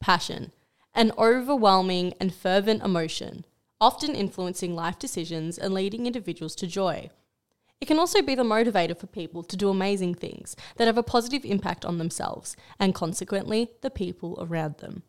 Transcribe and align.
passion, 0.00 0.52
an 0.94 1.12
overwhelming 1.18 2.14
and 2.20 2.34
fervent 2.34 2.82
emotion, 2.82 3.44
often 3.80 4.14
influencing 4.14 4.74
life 4.74 4.98
decisions 4.98 5.58
and 5.58 5.72
leading 5.74 6.06
individuals 6.06 6.54
to 6.56 6.66
joy. 6.66 7.10
It 7.80 7.86
can 7.86 7.98
also 7.98 8.22
be 8.22 8.34
the 8.34 8.42
motivator 8.42 8.98
for 8.98 9.06
people 9.06 9.44
to 9.44 9.56
do 9.56 9.68
amazing 9.68 10.14
things 10.14 10.56
that 10.76 10.86
have 10.86 10.98
a 10.98 11.02
positive 11.02 11.44
impact 11.44 11.84
on 11.84 11.98
themselves 11.98 12.56
and 12.80 12.94
consequently 12.94 13.70
the 13.82 13.90
people 13.90 14.36
around 14.40 14.78
them. 14.78 15.04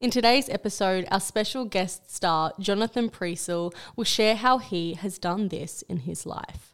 In 0.00 0.10
today's 0.10 0.48
episode, 0.48 1.06
our 1.10 1.20
special 1.20 1.66
guest 1.66 2.10
star, 2.10 2.52
Jonathan 2.58 3.10
Precel, 3.10 3.74
will 3.94 4.04
share 4.04 4.34
how 4.34 4.58
he 4.58 4.94
has 4.94 5.18
done 5.18 5.48
this 5.48 5.82
in 5.82 5.98
his 5.98 6.26
life. 6.26 6.69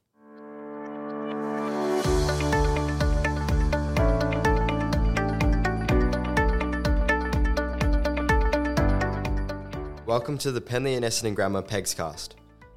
Welcome 10.17 10.39
to 10.39 10.51
the 10.51 10.63
Penleigh 10.63 10.95
and 10.95 11.05
Essendon 11.05 11.35
Grammar 11.35 11.61
Pegscast. 11.61 12.31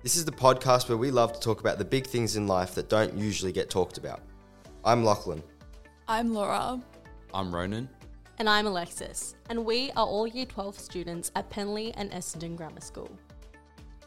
This 0.04 0.18
is 0.18 0.26
the 0.26 0.32
podcast 0.32 0.90
where 0.90 0.98
we 0.98 1.10
love 1.10 1.32
to 1.32 1.40
talk 1.40 1.62
about 1.62 1.78
the 1.78 1.86
big 1.86 2.06
things 2.06 2.36
in 2.36 2.48
life 2.48 2.76
that 2.76 2.90
don't 2.90 3.18
usually 3.18 3.54
get 3.54 3.70
talked 3.70 3.98
about. 3.98 4.20
I'm 4.84 5.06
Lachlan. 5.06 5.42
I'm 6.10 6.34
Laura. 6.34 6.82
I'm 7.34 7.56
Ronan. 7.56 7.88
And 8.40 8.50
I'm 8.50 8.68
Alexis, 8.68 9.36
and 9.50 9.64
we 9.64 9.90
are 9.92 10.06
all 10.06 10.28
Year 10.28 10.48
12 10.48 10.78
students 10.78 11.32
at 11.38 11.50
Penleigh 11.50 11.94
and 11.96 12.12
Essendon 12.12 12.58
Grammar 12.58 12.82
School. 12.82 13.10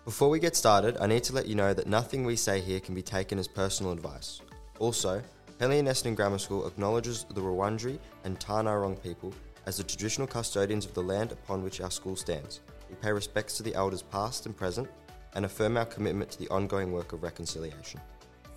Before 0.05 0.29
we 0.29 0.39
get 0.39 0.55
started, 0.55 0.99
I 1.01 1.07
need 1.07 1.25
to 1.25 1.33
let 1.33 1.47
you 1.47 1.55
know 1.55 1.73
that 1.73 1.87
nothing 1.87 2.27
we 2.27 2.37
say 2.37 2.61
here 2.61 2.81
can 2.81 2.95
be 2.95 3.03
taken 3.03 3.39
as 3.39 3.49
personal 3.49 3.93
advice. 3.93 4.43
Also, 4.79 5.23
Penleigh 5.59 5.79
and 5.79 5.89
Essendon 5.89 6.17
Grammar 6.17 6.37
School 6.39 6.67
acknowledges 6.67 7.25
the 7.31 7.41
Wurundjeri 7.41 7.99
and 8.25 8.39
Tarnarong 8.39 9.03
people 9.03 9.33
as 9.65 9.79
the 9.79 9.85
traditional 9.85 10.27
custodians 10.27 10.85
of 10.85 10.93
the 10.93 11.03
land 11.03 11.33
upon 11.33 11.63
which 11.63 11.81
our 11.81 11.91
school 11.91 12.15
stands. 12.15 12.61
We 12.93 12.99
pay 12.99 13.11
respects 13.11 13.57
to 13.57 13.63
the 13.63 13.75
elders 13.75 14.03
past 14.03 14.45
and 14.45 14.55
present 14.55 14.87
and 15.35 15.47
affirm 15.47 15.79
our 15.79 15.87
commitment 15.87 16.31
to 16.33 16.39
the 16.39 16.47
ongoing 16.51 16.93
work 16.93 17.15
of 17.15 17.23
reconciliation. 17.23 18.03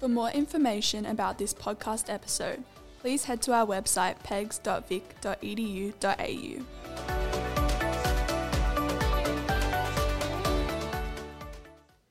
For 0.01 0.09
more 0.09 0.29
information 0.31 1.05
about 1.05 1.37
this 1.37 1.53
podcast 1.53 2.13
episode, 2.13 2.61
please 2.99 3.23
head 3.23 3.41
to 3.43 3.53
our 3.53 3.65
website 3.65 4.21
pegs.vic.edu.au. 4.23 6.65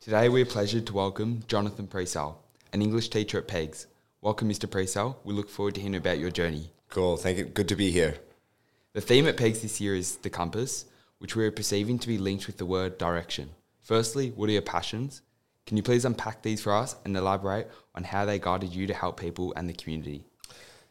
Today 0.01 0.31
we 0.31 0.41
are 0.41 0.47
pleasured 0.47 0.87
to 0.87 0.95
welcome 0.95 1.43
Jonathan 1.47 1.87
Precel, 1.87 2.37
an 2.73 2.81
English 2.81 3.11
teacher 3.11 3.37
at 3.37 3.49
PEGS. 3.49 3.85
Welcome, 4.23 4.49
Mr. 4.49 4.67
Precel. 4.67 5.17
We 5.25 5.35
look 5.35 5.51
forward 5.51 5.75
to 5.75 5.83
hearing 5.83 5.97
about 5.97 6.19
your 6.19 6.31
journey. 6.31 6.71
Cool, 6.89 7.19
thank 7.19 7.37
you. 7.37 7.45
Good 7.45 7.69
to 7.69 7.77
be 7.77 7.91
here. 7.91 8.17
The 8.95 9.03
theme 9.03 9.27
at 9.27 9.37
PEGS 9.37 9.61
this 9.61 9.79
year 9.79 9.95
is 9.95 10.17
the 10.17 10.31
compass, 10.31 10.87
which 11.25 11.35
we 11.35 11.47
are 11.47 11.51
perceiving 11.51 11.99
to 11.99 12.07
be 12.07 12.19
linked 12.19 12.47
with 12.47 12.59
the 12.59 12.67
word 12.67 12.99
direction. 12.99 13.49
Firstly, 13.81 14.29
what 14.37 14.51
are 14.51 14.53
your 14.53 14.61
passions? 14.61 15.23
Can 15.65 15.79
you 15.79 15.83
please 15.83 16.05
unpack 16.05 16.43
these 16.43 16.61
for 16.61 16.75
us 16.75 16.97
and 17.03 17.17
elaborate 17.17 17.71
on 17.95 18.05
how 18.05 18.27
they 18.27 18.39
guided 18.39 18.75
you 18.75 18.87
to 18.87 18.93
help 18.93 19.19
people 19.19 19.55
and 19.57 19.67
the 19.67 19.73
community? 19.73 20.27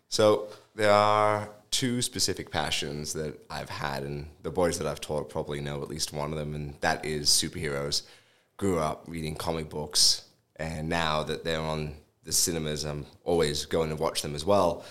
So, 0.09 0.48
there 0.73 0.92
are 0.92 1.50
two 1.70 2.02
specific 2.02 2.50
passions 2.50 3.14
that 3.14 3.40
I've 3.52 3.70
had, 3.70 4.02
and 4.02 4.25
the 4.42 4.50
boys 4.50 4.80
that 4.80 4.88
I've 4.88 5.00
taught 5.00 5.30
probably 5.30 5.62
know 5.62 5.84
at 5.84 5.88
least 5.88 6.14
one 6.14 6.31
of 6.31 6.40
them, 6.40 6.56
and 6.56 6.73
that 6.81 7.06
is 7.06 7.30
superheroes. 7.30 8.02
Grew 8.58 8.80
up 8.80 9.03
reading 9.08 9.36
comic 9.36 9.70
books, 9.70 10.23
and 10.56 10.90
now 10.90 11.22
that 11.22 11.44
they're 11.44 11.62
on 11.62 11.94
the 12.23 12.31
cinemas, 12.31 12.86
I'm 12.86 13.06
always 13.23 13.68
going 13.68 13.92
to 13.92 13.95
watch 13.95 14.23
them 14.23 14.34
as 14.34 14.45
well. 14.45 14.84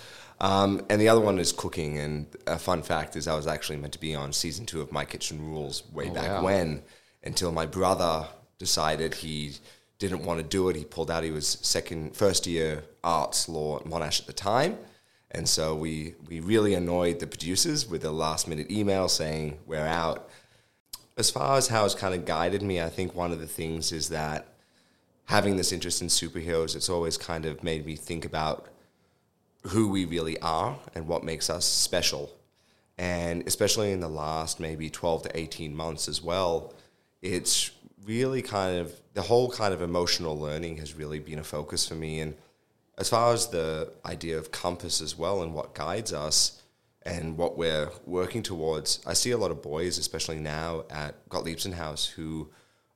Um, 0.43 0.85
and 0.91 1.01
the 1.01 1.09
other 1.09 1.21
one 1.21 1.39
is 1.39 1.53
cooking. 1.53 1.99
And 1.99 2.27
a 2.47 2.59
fun 2.59 2.83
fact 2.83 3.17
is, 3.17 3.27
I 3.29 3.35
was 3.35 3.47
actually 3.47 3.79
meant 3.79 3.95
to 3.95 4.01
be 4.01 4.15
on 4.15 4.33
season 4.33 4.67
two 4.67 4.83
of 4.83 4.93
My 4.93 5.05
Kitchen 5.05 5.41
Rules 5.41 5.85
way 5.93 6.11
Oh, 6.11 6.15
back 6.15 6.29
wow. 6.29 6.45
when, 6.45 6.83
until 7.23 7.53
my 7.53 7.65
brother 7.65 8.27
decided 8.59 9.15
he 9.15 9.53
didn't 9.99 10.25
want 10.25 10.39
to 10.41 10.45
do 10.45 10.69
it. 10.69 10.75
He 10.77 10.85
pulled 10.85 11.11
out. 11.13 11.23
He 11.23 11.31
was 11.31 11.47
second, 11.63 12.17
first 12.17 12.47
year 12.47 12.83
arts 13.05 13.49
law 13.49 13.79
at 13.79 13.85
Monash 13.85 14.21
at 14.21 14.27
the 14.27 14.33
time. 14.33 14.79
And 15.31 15.49
so 15.49 15.75
we, 15.75 16.17
we 16.29 16.41
really 16.41 16.75
annoyed 16.75 17.21
the 17.21 17.27
producers 17.27 17.89
with 17.89 18.05
a 18.05 18.11
last 18.11 18.49
minute 18.49 18.71
email 18.71 19.09
saying, 19.09 19.59
We're 19.65 19.87
out. 19.87 20.29
As 21.17 21.31
far 21.31 21.57
as 21.57 21.69
how 21.69 21.85
it's 21.85 21.95
kind 21.95 22.15
of 22.15 22.25
guided 22.25 22.63
me, 22.63 22.81
I 22.83 22.89
think 22.89 23.15
one 23.15 23.33
of 23.33 23.39
the 23.39 23.47
things 23.47 23.93
is 23.93 24.09
that 24.09 24.49
having 25.27 25.57
this 25.57 25.71
interest 25.71 26.03
in 26.03 26.09
superheroes, 26.09 26.75
it's 26.75 26.89
always 26.89 27.17
kind 27.17 27.47
of 27.47 27.63
made 27.63 27.87
me 27.87 27.95
think 27.97 28.25
about 28.25 28.67
who 29.69 29.89
we 29.89 30.05
really 30.05 30.39
are 30.41 30.79
and 30.95 31.07
what 31.07 31.25
makes 31.25 31.49
us 31.49 31.65
special. 31.65 32.31
And 32.99 33.47
especially 33.47 33.93
in 33.93 34.01
the 34.01 34.09
last 34.09 34.61
maybe 34.61 34.91
12 34.91 35.25
to 35.25 35.39
18 35.39 35.75
months 35.75 36.09
as 36.09 36.23
well, 36.23 36.75
it's 37.21 37.71
really 38.05 38.43
kind 38.43 38.79
of 38.79 38.95
the 39.15 39.23
whole 39.23 39.51
kind 39.51 39.73
of 39.73 39.81
emotional 39.81 40.39
learning 40.39 40.79
has 40.79 40.95
really 40.95 41.19
been 41.19 41.39
a 41.39 41.45
focus 41.45 41.87
for 41.87 41.95
me. 41.95 42.21
And 42.21 42.35
as 42.99 43.09
far 43.09 43.33
as 43.33 43.49
the 43.49 43.93
idea 44.05 44.39
of 44.39 44.51
compass 44.51 45.01
as 45.01 45.17
well 45.17 45.43
and 45.43 45.55
what 45.55 45.75
guides 45.75 46.13
us 46.13 46.63
and 47.05 47.37
what 47.37 47.57
we're 47.57 47.91
working 48.07 48.43
towards, 48.43 49.01
I 49.07 49.13
see 49.13 49.31
a 49.31 49.39
lot 49.39 49.51
of 49.51 49.63
boys, 49.63 49.99
especially 49.99 50.39
now 50.39 50.85
at 50.91 51.29
Gottliebsen 51.29 51.75
House, 51.75 52.07
who 52.07 52.51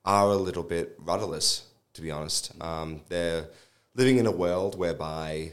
are 0.05 0.31
a 0.31 0.37
little 0.37 0.63
bit 0.63 0.95
rudderless, 0.99 1.65
to 1.95 2.03
be 2.03 2.11
honest. 2.11 2.53
Um, 2.61 3.03
they're 3.09 3.49
living 3.95 4.19
in 4.19 4.27
a 4.27 4.33
world 4.33 4.79
whereby 4.79 5.53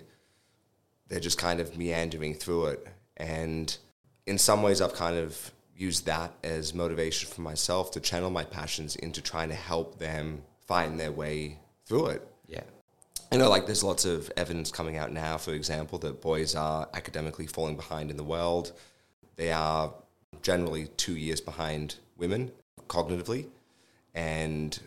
they're 1.08 1.20
just 1.20 1.38
kind 1.38 1.60
of 1.60 1.78
meandering 1.78 2.34
through 2.34 2.68
it. 2.68 2.88
And 3.18 3.76
in 4.26 4.38
some 4.38 4.64
ways, 4.64 4.82
I've 4.82 4.94
kind 4.94 5.18
of 5.18 5.52
used 5.76 6.06
that 6.06 6.34
as 6.44 6.74
motivation 6.74 7.30
for 7.30 7.42
myself 7.42 7.92
to 7.92 8.00
channel 8.00 8.30
my 8.30 8.44
passions 8.44 8.96
into 8.96 9.22
trying 9.22 9.50
to 9.50 9.56
help 9.56 10.00
them 10.00 10.44
find 10.68 11.00
their 11.00 11.12
way 11.12 11.58
through 11.86 12.08
it. 12.08 12.28
Yeah. 12.48 12.64
I 13.32 13.38
know, 13.38 13.50
like, 13.50 13.66
there's 13.66 13.84
lots 13.84 14.06
of 14.06 14.32
evidence 14.38 14.72
coming 14.72 14.98
out 14.98 15.12
now, 15.12 15.38
for 15.38 15.54
example, 15.54 15.98
that 16.00 16.22
boys 16.22 16.56
are 16.56 16.88
academically 16.94 17.48
falling 17.48 17.76
behind 17.76 18.12
in 18.12 18.18
the 18.18 18.24
world. 18.24 18.74
They 19.36 19.52
are 19.52 19.94
generally 20.42 20.88
two 20.98 21.18
years 21.18 21.42
behind 21.42 21.96
women 22.18 22.52
cognitively, 22.88 23.48
and 24.14 24.80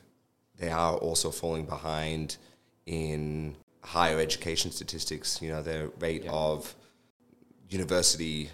they 0.56 0.70
are 0.70 0.94
also 0.94 1.30
falling 1.30 1.66
behind 1.66 2.36
in 2.86 3.56
higher 3.86 4.18
education 4.18 4.70
statistics. 4.70 5.40
You 5.40 5.50
know, 5.50 5.62
their 5.62 5.88
rate 6.00 6.24
Yeah. 6.24 6.32
of 6.32 6.74
university 7.68 8.50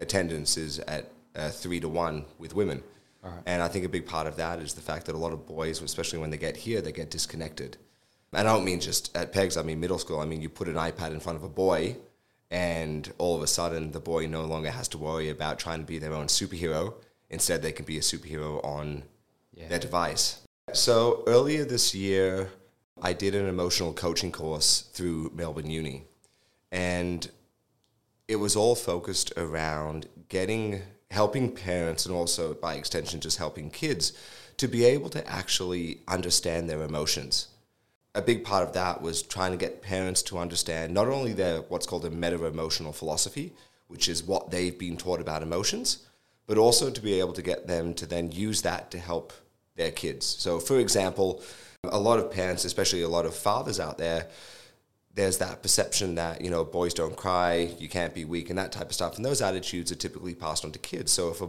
attendance 0.00 0.56
is 0.56 0.78
at 0.80 1.10
uh, 1.34 1.50
three 1.50 1.80
to 1.80 1.88
one 1.88 2.24
with 2.38 2.54
women. 2.54 2.82
Alright. 3.24 3.42
And 3.46 3.62
I 3.62 3.68
think 3.68 3.84
a 3.84 3.88
big 3.88 4.06
part 4.06 4.26
of 4.26 4.36
that 4.36 4.58
is 4.58 4.74
the 4.74 4.80
fact 4.80 5.06
that 5.06 5.14
a 5.14 5.18
lot 5.18 5.32
of 5.32 5.46
boys, 5.46 5.80
especially 5.80 6.18
when 6.18 6.30
they 6.30 6.36
get 6.36 6.56
here, 6.56 6.80
they 6.80 6.92
get 6.92 7.10
disconnected. 7.10 7.76
And 8.32 8.48
I 8.48 8.52
don't 8.54 8.64
mean 8.64 8.80
just 8.80 9.16
at 9.16 9.32
PEGS, 9.32 9.56
I 9.58 9.62
mean 9.62 9.78
middle 9.78 9.98
school. 9.98 10.18
I 10.20 10.24
mean, 10.24 10.40
you 10.42 10.48
put 10.48 10.66
an 10.68 10.74
iPad 10.74 11.12
in 11.12 11.20
front 11.20 11.36
of 11.36 11.44
a 11.44 11.48
boy, 11.48 11.96
and 12.50 13.10
all 13.18 13.36
of 13.36 13.42
a 13.42 13.46
sudden, 13.46 13.92
the 13.92 14.00
boy 14.00 14.26
no 14.26 14.44
longer 14.44 14.70
has 14.70 14.88
to 14.88 14.98
worry 14.98 15.28
about 15.28 15.58
trying 15.58 15.80
to 15.80 15.86
be 15.86 15.98
their 15.98 16.12
own 16.14 16.26
superhero. 16.26 16.94
Instead, 17.30 17.62
they 17.62 17.72
can 17.72 17.84
be 17.84 17.98
a 17.98 18.00
superhero 18.00 18.62
on 18.64 19.04
Yeah. 19.54 19.68
their 19.68 19.78
device. 19.78 20.40
So 20.72 21.22
earlier 21.26 21.64
this 21.64 21.94
year, 21.94 22.50
I 23.04 23.12
did 23.12 23.34
an 23.34 23.48
emotional 23.48 23.92
coaching 23.92 24.30
course 24.30 24.82
through 24.92 25.32
Melbourne 25.34 25.68
Uni. 25.68 26.04
And 26.70 27.28
it 28.28 28.36
was 28.36 28.54
all 28.56 28.76
focused 28.76 29.32
around 29.36 30.08
getting 30.28 30.82
helping 31.10 31.54
parents 31.54 32.06
and 32.06 32.14
also 32.14 32.54
by 32.54 32.74
extension 32.74 33.20
just 33.20 33.36
helping 33.36 33.68
kids 33.68 34.14
to 34.56 34.66
be 34.66 34.84
able 34.84 35.10
to 35.10 35.26
actually 35.28 36.00
understand 36.08 36.70
their 36.70 36.82
emotions 36.82 37.48
a 38.14 38.22
big 38.22 38.44
part 38.44 38.66
of 38.66 38.72
that 38.72 39.02
was 39.02 39.22
trying 39.22 39.52
to 39.52 39.58
get 39.58 39.82
parents 39.82 40.22
to 40.22 40.38
understand 40.38 40.92
not 40.92 41.08
only 41.08 41.34
their 41.34 41.60
what's 41.62 41.86
called 41.86 42.06
a 42.06 42.10
meta 42.10 42.42
emotional 42.46 42.94
philosophy 42.94 43.52
which 43.88 44.08
is 44.08 44.22
what 44.22 44.50
they've 44.50 44.78
been 44.78 44.96
taught 44.96 45.20
about 45.20 45.42
emotions 45.42 46.06
but 46.46 46.56
also 46.56 46.90
to 46.90 47.02
be 47.02 47.20
able 47.20 47.34
to 47.34 47.42
get 47.42 47.66
them 47.66 47.92
to 47.92 48.06
then 48.06 48.32
use 48.32 48.62
that 48.62 48.90
to 48.90 48.98
help 48.98 49.34
their 49.76 49.90
kids 49.90 50.24
so 50.24 50.58
for 50.58 50.78
example 50.78 51.42
a 51.84 51.98
lot 51.98 52.18
of 52.18 52.30
parents 52.30 52.64
especially 52.64 53.02
a 53.02 53.08
lot 53.08 53.26
of 53.26 53.34
fathers 53.34 53.80
out 53.80 53.98
there 53.98 54.28
there's 55.14 55.38
that 55.38 55.62
perception 55.62 56.14
that 56.14 56.40
you 56.40 56.50
know 56.50 56.64
boys 56.64 56.94
don't 56.94 57.16
cry, 57.16 57.74
you 57.78 57.88
can't 57.88 58.14
be 58.14 58.24
weak, 58.24 58.50
and 58.50 58.58
that 58.58 58.72
type 58.72 58.88
of 58.88 58.94
stuff. 58.94 59.16
And 59.16 59.24
those 59.24 59.42
attitudes 59.42 59.92
are 59.92 59.96
typically 59.96 60.34
passed 60.34 60.64
on 60.64 60.72
to 60.72 60.78
kids. 60.78 61.12
So 61.12 61.30
if 61.30 61.40
a, 61.42 61.48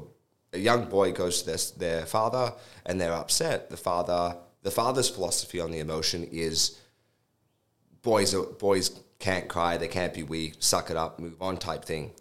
a 0.54 0.60
young 0.60 0.86
boy 0.86 1.14
goes 1.14 1.42
to 1.42 1.46
their, 1.46 1.58
their 1.78 2.06
father 2.06 2.54
and 2.86 3.00
they're 3.00 3.14
upset, 3.14 3.70
the 3.70 3.78
father 3.78 4.38
the 4.64 4.72
father's 4.72 5.10
philosophy 5.10 5.60
on 5.60 5.72
the 5.72 5.80
emotion 5.80 6.28
is 6.32 6.80
boys 8.02 8.34
are, 8.34 8.44
boys 8.44 9.00
can't 9.20 9.48
cry, 9.48 9.78
they 9.78 9.88
can't 9.88 10.14
be 10.14 10.24
weak, 10.24 10.56
suck 10.60 10.90
it 10.90 10.98
up, 10.98 11.20
move 11.20 11.42
on 11.42 11.58
type 11.58 11.86
thing. 11.86 12.12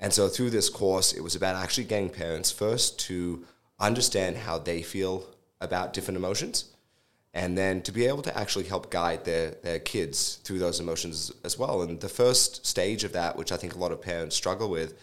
And 0.00 0.12
so 0.12 0.28
through 0.28 0.50
this 0.50 0.68
course, 0.68 1.12
it 1.12 1.22
was 1.22 1.34
about 1.34 1.56
actually 1.56 1.84
getting 1.84 2.10
parents 2.10 2.50
first 2.50 2.98
to 3.00 3.44
understand 3.80 4.36
how 4.36 4.58
they 4.58 4.82
feel 4.82 5.26
about 5.60 5.92
different 5.92 6.16
emotions 6.16 6.72
and 7.34 7.56
then 7.56 7.82
to 7.82 7.92
be 7.92 8.06
able 8.06 8.22
to 8.22 8.36
actually 8.36 8.64
help 8.64 8.90
guide 8.90 9.24
their, 9.24 9.50
their 9.62 9.78
kids 9.78 10.40
through 10.44 10.58
those 10.58 10.80
emotions 10.80 11.30
as 11.44 11.58
well. 11.58 11.82
And 11.82 12.00
the 12.00 12.08
first 12.08 12.66
stage 12.66 13.04
of 13.04 13.12
that, 13.12 13.36
which 13.36 13.52
I 13.52 13.56
think 13.56 13.74
a 13.74 13.78
lot 13.78 13.92
of 13.92 14.00
parents 14.00 14.34
struggle 14.36 14.70
with, 14.70 14.94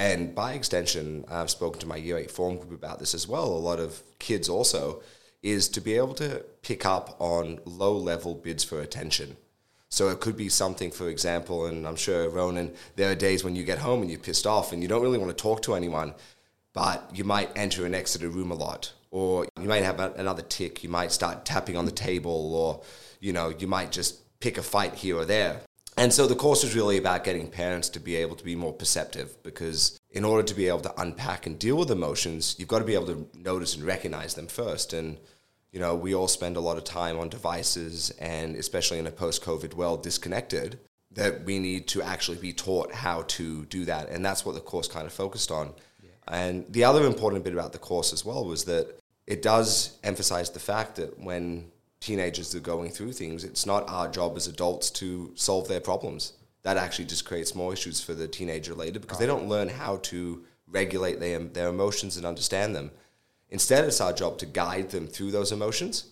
And 0.00 0.34
by 0.34 0.54
extension, 0.54 1.26
I've 1.28 1.50
spoken 1.50 1.78
to 1.80 1.86
my 1.86 1.96
year 1.96 2.16
eight 2.16 2.30
form 2.30 2.56
group 2.56 2.72
about 2.72 3.00
this 3.00 3.14
as 3.14 3.28
well. 3.28 3.44
A 3.44 3.66
lot 3.68 3.78
of 3.78 4.02
kids 4.18 4.48
also 4.48 5.02
is 5.42 5.68
to 5.68 5.80
be 5.82 5.94
able 5.94 6.14
to 6.14 6.42
pick 6.62 6.86
up 6.86 7.16
on 7.18 7.60
low 7.66 7.94
level 7.98 8.34
bids 8.34 8.64
for 8.64 8.80
attention. 8.80 9.36
So 9.90 10.08
it 10.08 10.20
could 10.20 10.38
be 10.38 10.48
something, 10.48 10.90
for 10.90 11.10
example, 11.10 11.66
and 11.66 11.86
I'm 11.86 11.96
sure 11.96 12.30
Ronan, 12.30 12.72
there 12.96 13.10
are 13.10 13.14
days 13.14 13.44
when 13.44 13.56
you 13.56 13.62
get 13.62 13.80
home 13.80 14.00
and 14.00 14.10
you're 14.10 14.20
pissed 14.20 14.46
off 14.46 14.72
and 14.72 14.80
you 14.80 14.88
don't 14.88 15.02
really 15.02 15.18
want 15.18 15.36
to 15.36 15.42
talk 15.42 15.60
to 15.62 15.74
anyone, 15.74 16.14
but 16.72 17.10
you 17.12 17.24
might 17.24 17.50
enter 17.54 17.84
and 17.84 17.94
exit 17.94 18.22
a 18.22 18.28
room 18.30 18.50
a 18.50 18.54
lot, 18.54 18.94
or 19.10 19.46
you 19.60 19.68
might 19.68 19.82
have 19.82 20.00
a, 20.00 20.12
another 20.12 20.42
tick. 20.42 20.82
You 20.82 20.88
might 20.88 21.12
start 21.12 21.44
tapping 21.44 21.76
on 21.76 21.84
the 21.84 21.90
table, 21.90 22.54
or 22.54 22.82
you 23.20 23.32
know, 23.32 23.48
you 23.50 23.66
might 23.66 23.92
just 23.92 24.38
pick 24.40 24.58
a 24.58 24.62
fight 24.62 24.94
here 24.94 25.16
or 25.16 25.24
there. 25.24 25.60
And 25.96 26.12
so 26.12 26.26
the 26.26 26.34
course 26.34 26.64
is 26.64 26.74
really 26.74 26.96
about 26.96 27.24
getting 27.24 27.48
parents 27.48 27.88
to 27.90 28.00
be 28.00 28.16
able 28.16 28.36
to 28.36 28.44
be 28.44 28.56
more 28.56 28.72
perceptive 28.72 29.42
because 29.42 29.98
in 30.10 30.24
order 30.24 30.42
to 30.42 30.54
be 30.54 30.68
able 30.68 30.80
to 30.80 31.00
unpack 31.00 31.46
and 31.46 31.58
deal 31.58 31.76
with 31.76 31.90
emotions, 31.90 32.56
you've 32.58 32.68
got 32.68 32.78
to 32.78 32.84
be 32.84 32.94
able 32.94 33.06
to 33.06 33.28
notice 33.34 33.74
and 33.76 33.84
recognize 33.84 34.34
them 34.34 34.46
first. 34.46 34.92
And 34.92 35.18
you 35.72 35.78
know, 35.78 35.94
we 35.94 36.14
all 36.14 36.28
spend 36.28 36.56
a 36.56 36.60
lot 36.60 36.78
of 36.78 36.84
time 36.84 37.18
on 37.18 37.28
devices 37.28 38.10
and 38.18 38.56
especially 38.56 38.98
in 38.98 39.06
a 39.06 39.12
post-COVID 39.12 39.74
world 39.74 40.02
disconnected 40.02 40.80
that 41.12 41.44
we 41.44 41.58
need 41.58 41.88
to 41.88 42.02
actually 42.02 42.38
be 42.38 42.52
taught 42.52 42.92
how 42.92 43.22
to 43.22 43.64
do 43.66 43.84
that. 43.84 44.08
And 44.08 44.24
that's 44.24 44.46
what 44.46 44.54
the 44.54 44.60
course 44.60 44.88
kind 44.88 45.06
of 45.06 45.12
focused 45.12 45.50
on. 45.50 45.74
And 46.28 46.64
the 46.68 46.84
other 46.84 47.06
important 47.06 47.44
bit 47.44 47.52
about 47.52 47.72
the 47.72 47.78
course 47.78 48.12
as 48.12 48.24
well 48.24 48.44
was 48.44 48.64
that 48.64 49.00
it 49.26 49.42
does 49.42 49.98
emphasize 50.02 50.50
the 50.50 50.60
fact 50.60 50.96
that 50.96 51.18
when 51.18 51.70
teenagers 52.00 52.54
are 52.54 52.60
going 52.60 52.90
through 52.90 53.12
things, 53.12 53.44
it's 53.44 53.66
not 53.66 53.88
our 53.88 54.08
job 54.08 54.36
as 54.36 54.46
adults 54.46 54.90
to 54.90 55.32
solve 55.34 55.68
their 55.68 55.80
problems. 55.80 56.32
That 56.62 56.76
actually 56.76 57.06
just 57.06 57.24
creates 57.24 57.54
more 57.54 57.72
issues 57.72 58.00
for 58.00 58.14
the 58.14 58.28
teenager 58.28 58.74
later 58.74 58.98
because 58.98 59.18
they 59.18 59.26
don't 59.26 59.48
learn 59.48 59.68
how 59.68 59.96
to 60.04 60.44
regulate 60.66 61.20
their, 61.20 61.38
their 61.38 61.68
emotions 61.68 62.16
and 62.16 62.26
understand 62.26 62.74
them. 62.74 62.90
Instead, 63.50 63.84
it's 63.84 64.00
our 64.00 64.12
job 64.12 64.38
to 64.38 64.46
guide 64.46 64.90
them 64.90 65.06
through 65.06 65.30
those 65.30 65.52
emotions 65.52 66.06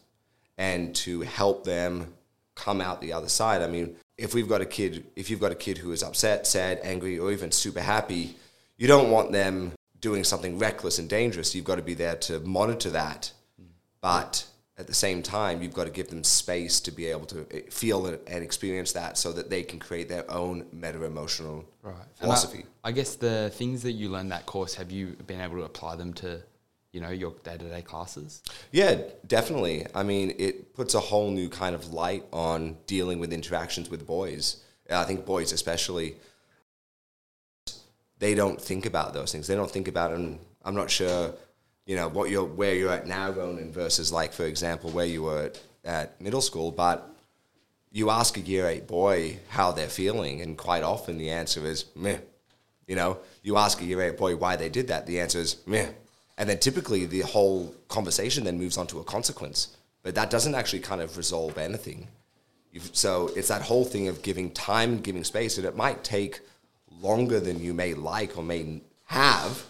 and 0.56 0.94
to 0.96 1.20
help 1.20 1.64
them 1.64 2.14
come 2.54 2.80
out 2.80 3.00
the 3.00 3.12
other 3.12 3.28
side. 3.28 3.62
I 3.62 3.68
mean, 3.68 3.96
if 4.16 4.34
we've 4.34 4.48
got 4.48 4.60
a 4.60 4.66
kid, 4.66 5.06
if 5.14 5.30
you've 5.30 5.40
got 5.40 5.52
a 5.52 5.56
kid 5.56 5.78
who 5.78 5.92
is 5.92 6.02
upset, 6.02 6.46
sad, 6.46 6.80
angry, 6.82 7.18
or 7.18 7.30
even 7.30 7.52
super 7.52 7.80
happy, 7.80 8.34
you 8.76 8.88
don't 8.88 9.10
want 9.10 9.30
them 9.30 9.72
doing 10.00 10.24
something 10.24 10.58
reckless 10.58 10.98
and 10.98 11.08
dangerous. 11.08 11.54
You've 11.54 11.64
got 11.64 11.76
to 11.76 11.82
be 11.82 11.94
there 11.94 12.16
to 12.16 12.40
monitor 12.40 12.90
that. 12.90 13.32
But 14.00 14.46
at 14.78 14.86
the 14.86 14.94
same 14.94 15.22
time, 15.22 15.60
you've 15.60 15.74
got 15.74 15.84
to 15.84 15.90
give 15.90 16.08
them 16.08 16.22
space 16.22 16.80
to 16.80 16.92
be 16.92 17.06
able 17.06 17.26
to 17.26 17.46
eh, 17.50 17.62
feel 17.68 18.06
and 18.06 18.44
experience 18.44 18.92
that 18.92 19.18
so 19.18 19.32
that 19.32 19.50
they 19.50 19.64
can 19.64 19.80
create 19.80 20.08
their 20.08 20.30
own 20.30 20.66
meta 20.72 21.02
emotional 21.04 21.64
right. 21.82 21.96
philosophy. 22.14 22.64
I, 22.84 22.90
I, 22.90 22.92
guess 22.92 23.16
the 23.16 23.50
things 23.54 23.82
that 23.82 23.92
you 23.92 24.08
learned 24.08 24.30
that 24.30 24.46
course, 24.46 24.74
have 24.74 24.92
you 24.92 25.16
been 25.26 25.40
able 25.40 25.56
to 25.56 25.64
apply 25.64 25.96
them 25.96 26.12
to, 26.14 26.40
you 26.92 27.00
know, 27.00 27.10
your 27.10 27.34
day 27.42 27.56
to 27.56 27.68
day 27.68 27.82
classes? 27.82 28.40
Yeah, 28.70 29.00
definitely. 29.26 29.84
I 29.96 30.04
mean, 30.04 30.34
it 30.38 30.74
puts 30.74 30.94
a 30.94 31.00
whole 31.00 31.32
new 31.32 31.48
kind 31.48 31.74
of 31.74 31.92
light 31.92 32.24
on 32.32 32.76
dealing 32.86 33.18
with 33.18 33.32
interactions 33.32 33.90
with 33.90 34.06
boys. 34.06 34.62
I 34.88 35.04
think 35.04 35.26
boys, 35.26 35.52
especially, 35.52 36.16
they 38.18 38.34
don't 38.34 38.60
think 38.60 38.86
about 38.86 39.14
those 39.14 39.32
things. 39.32 39.46
They 39.46 39.54
don't 39.54 39.70
think 39.70 39.88
about 39.88 40.10
them. 40.10 40.38
I'm 40.64 40.74
not 40.74 40.90
sure 40.90 41.32
you 41.86 41.96
know 41.96 42.08
what 42.08 42.30
you're 42.30 42.44
where 42.44 42.74
you're 42.74 42.92
at 42.92 43.06
now, 43.06 43.30
Ronan, 43.30 43.72
versus 43.72 44.12
like 44.12 44.32
for 44.32 44.44
example 44.44 44.90
where 44.90 45.06
you 45.06 45.22
were 45.22 45.44
at, 45.44 45.60
at 45.84 46.20
middle 46.20 46.42
school. 46.42 46.70
But 46.70 47.08
you 47.90 48.10
ask 48.10 48.36
a 48.36 48.40
year 48.40 48.68
eight 48.68 48.86
boy 48.86 49.38
how 49.48 49.72
they're 49.72 49.88
feeling, 49.88 50.42
and 50.42 50.56
quite 50.56 50.82
often 50.82 51.16
the 51.16 51.30
answer 51.30 51.66
is 51.66 51.86
meh. 51.96 52.18
You 52.86 52.96
know, 52.96 53.18
you 53.42 53.56
ask 53.56 53.80
a 53.80 53.84
year 53.84 54.02
eight 54.02 54.18
boy 54.18 54.36
why 54.36 54.56
they 54.56 54.68
did 54.68 54.88
that, 54.88 55.06
the 55.06 55.20
answer 55.20 55.38
is 55.38 55.56
meh. 55.66 55.88
And 56.36 56.48
then 56.48 56.58
typically 56.58 57.06
the 57.06 57.20
whole 57.20 57.74
conversation 57.88 58.44
then 58.44 58.58
moves 58.58 58.76
on 58.76 58.86
to 58.88 59.00
a 59.00 59.04
consequence. 59.04 59.76
But 60.02 60.14
that 60.14 60.30
doesn't 60.30 60.54
actually 60.54 60.80
kind 60.80 61.00
of 61.00 61.16
resolve 61.16 61.58
anything. 61.58 62.08
You've, 62.70 62.94
so 62.94 63.30
it's 63.34 63.48
that 63.48 63.62
whole 63.62 63.84
thing 63.84 64.08
of 64.08 64.22
giving 64.22 64.50
time, 64.52 65.00
giving 65.00 65.24
space, 65.24 65.56
and 65.58 65.66
it 65.66 65.74
might 65.74 66.04
take 66.04 66.40
longer 67.00 67.40
than 67.40 67.60
you 67.60 67.74
may 67.74 67.94
like 67.94 68.36
or 68.36 68.42
may 68.42 68.82
have 69.06 69.64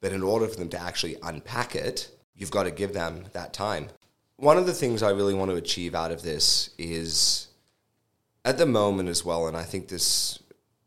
but 0.00 0.12
in 0.12 0.22
order 0.22 0.48
for 0.48 0.56
them 0.56 0.70
to 0.70 0.80
actually 0.80 1.16
unpack 1.22 1.74
it, 1.76 2.10
you've 2.34 2.50
got 2.50 2.64
to 2.64 2.70
give 2.70 2.92
them 2.92 3.24
that 3.32 3.52
time. 3.52 3.88
One 4.36 4.56
of 4.56 4.66
the 4.66 4.72
things 4.72 5.02
I 5.02 5.10
really 5.10 5.34
want 5.34 5.50
to 5.50 5.56
achieve 5.56 5.94
out 5.94 6.10
of 6.10 6.22
this 6.22 6.70
is 6.78 7.48
at 8.44 8.56
the 8.56 8.66
moment 8.66 9.10
as 9.10 9.24
well, 9.24 9.46
and 9.46 9.56
I 9.56 9.64
think 9.64 9.88
this 9.88 10.38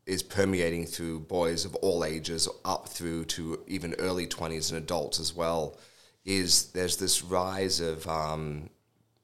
is 0.06 0.24
permeating 0.24 0.86
through 0.86 1.20
boys 1.20 1.64
of 1.64 1.76
all 1.76 2.04
ages 2.04 2.50
up 2.66 2.90
through 2.90 3.26
to 3.26 3.64
even 3.68 3.94
early 4.00 4.28
20s 4.28 4.72
and 4.72 4.82
adults 4.82 5.20
as 5.20 5.36
well, 5.36 5.78
is 6.26 6.72
there's 6.72 6.98
this 6.98 7.24
rise 7.24 7.80
of, 7.80 8.08
um, 8.08 8.70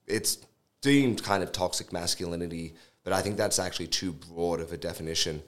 it's 0.07 0.37
deemed 0.81 1.23
kind 1.23 1.41
of 1.41 1.51
toxic 1.51 1.91
masculinity, 1.91 2.75
but 3.03 3.11
I 3.11 3.21
think 3.21 3.35
that's 3.35 3.59
actually 3.59 3.87
too 3.87 4.13
broad 4.13 4.59
of 4.61 4.71
a 4.71 4.77
definition. 4.77 5.41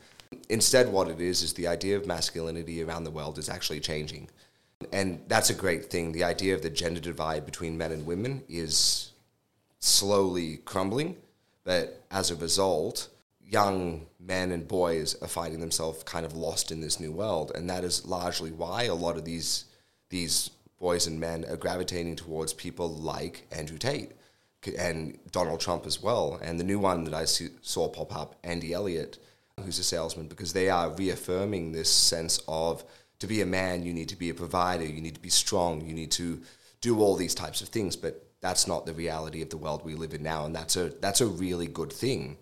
Instead, 0.52 0.92
what 0.92 1.08
it 1.08 1.22
is 1.22 1.44
is 1.44 1.54
the 1.54 1.68
idea 1.68 1.96
of 1.96 2.06
masculinity 2.06 2.84
around 2.84 3.06
the 3.06 3.10
world 3.10 3.38
is 3.38 3.48
actually 3.48 3.80
changing. 3.80 4.28
And 4.92 5.22
that's 5.30 5.50
a 5.50 5.54
great 5.54 5.86
thing. 5.86 6.12
The 6.12 6.26
idea 6.26 6.54
of 6.54 6.62
the 6.62 6.70
gender 6.70 7.00
divide 7.00 7.46
between 7.46 7.78
men 7.78 7.94
and 7.94 8.06
women 8.06 8.44
is 8.50 9.14
slowly 9.80 10.58
crumbling, 10.66 11.16
but 11.64 12.04
as 12.12 12.32
a 12.32 12.36
result, 12.36 13.08
young 13.42 14.08
men 14.20 14.52
and 14.52 14.68
boys 14.68 15.16
are 15.22 15.30
finding 15.30 15.62
themselves 15.62 16.04
kind 16.04 16.26
of 16.26 16.36
lost 16.36 16.70
in 16.70 16.82
this 16.82 17.00
new 17.00 17.14
world. 17.14 17.54
And 17.56 17.70
that 17.70 17.86
is 17.86 18.06
largely 18.06 18.52
why 18.52 18.84
a 18.84 18.94
lot 18.94 19.16
of 19.16 19.24
these, 19.24 19.66
these 20.10 20.50
boys 20.82 21.08
and 21.08 21.18
men 21.18 21.46
are 21.46 21.56
gravitating 21.56 22.18
towards 22.18 22.52
people 22.52 22.90
like 22.90 23.48
Andrew 23.54 23.78
Tate 23.78 24.12
and 24.78 25.18
Donald 25.32 25.62
Trump 25.62 25.86
as 25.86 26.04
well. 26.04 26.42
And 26.44 26.60
the 26.60 26.66
new 26.66 26.78
one 26.78 27.06
that 27.06 27.14
I 27.14 27.24
saw 27.24 27.88
pop 27.88 28.14
up, 28.14 28.36
Andy 28.44 28.74
Elliott 28.74 29.18
who's 29.62 29.80
a 29.80 29.84
salesman, 29.84 30.28
because 30.28 30.54
they 30.54 30.70
are 30.70 30.90
reaffirming 30.90 31.72
this 31.72 31.92
sense 31.92 32.42
of 32.48 32.84
to 33.20 33.28
be 33.28 33.42
a 33.42 33.46
man, 33.46 33.84
you 33.84 33.94
need 33.94 34.10
to 34.10 34.16
be 34.16 34.30
a 34.30 34.34
provider, 34.34 34.86
you 34.86 35.02
need 35.02 35.16
to 35.16 35.22
be 35.22 35.30
strong, 35.30 35.86
you 35.86 35.94
need 35.94 36.12
to 36.12 36.42
do 36.82 37.00
all 37.00 37.16
these 37.16 37.36
types 37.36 37.62
of 37.62 37.70
things. 37.70 37.96
But 37.96 38.26
that's 38.42 38.68
not 38.68 38.86
the 38.86 38.94
reality 38.94 39.42
of 39.42 39.50
the 39.50 39.58
world 39.58 39.86
we 39.86 39.94
live 39.94 40.14
in 40.14 40.24
now, 40.24 40.46
and 40.46 40.56
that's 40.56 40.76
a 40.76 40.90
that's 40.90 41.22
a 41.22 41.28
really 41.28 41.68
good 41.68 41.94
thing. 41.94 42.38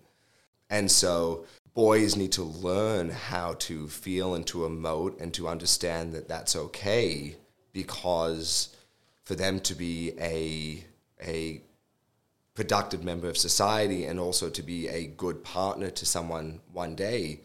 And 0.70 0.90
so 0.90 1.46
boys 1.74 2.16
need 2.16 2.32
to 2.34 2.44
learn 2.44 3.10
how 3.10 3.54
to 3.54 3.88
feel 3.88 4.36
and 4.36 4.46
to 4.48 4.60
emote 4.60 5.20
and 5.22 5.34
to 5.34 5.48
understand 5.48 6.14
that 6.14 6.28
that's 6.28 6.56
okay 6.56 7.36
because 7.74 8.76
for 9.24 9.36
them 9.36 9.60
to 9.60 9.76
be 9.76 10.14
a 10.20 10.84
a 11.22 11.62
productive 12.60 13.06
member 13.06 13.30
of 13.30 13.38
society 13.38 14.04
and 14.04 14.20
also 14.20 14.50
to 14.50 14.62
be 14.62 14.86
a 14.90 15.08
good 15.08 15.46
partner 15.46 15.90
to 15.90 16.06
someone 16.06 16.60
one 16.74 16.94
day, 16.94 17.40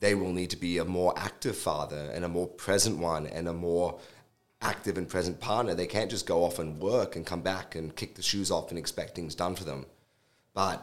they 0.00 0.12
will 0.12 0.32
need 0.32 0.50
to 0.50 0.56
be 0.56 0.78
a 0.78 0.84
more 0.84 1.14
active 1.16 1.56
father 1.56 2.10
and 2.12 2.24
a 2.24 2.28
more 2.28 2.48
present 2.48 2.98
one 2.98 3.28
and 3.28 3.46
a 3.46 3.52
more 3.52 3.96
active 4.60 4.98
and 4.98 5.08
present 5.08 5.38
partner. 5.38 5.72
They 5.72 5.86
can't 5.86 6.10
just 6.10 6.26
go 6.26 6.42
off 6.42 6.58
and 6.58 6.80
work 6.80 7.14
and 7.14 7.24
come 7.24 7.42
back 7.42 7.76
and 7.76 7.94
kick 7.94 8.16
the 8.16 8.22
shoes 8.22 8.50
off 8.50 8.70
and 8.70 8.76
expect 8.76 9.14
things 9.14 9.36
done 9.36 9.54
for 9.54 9.62
them. 9.62 9.86
But 10.52 10.82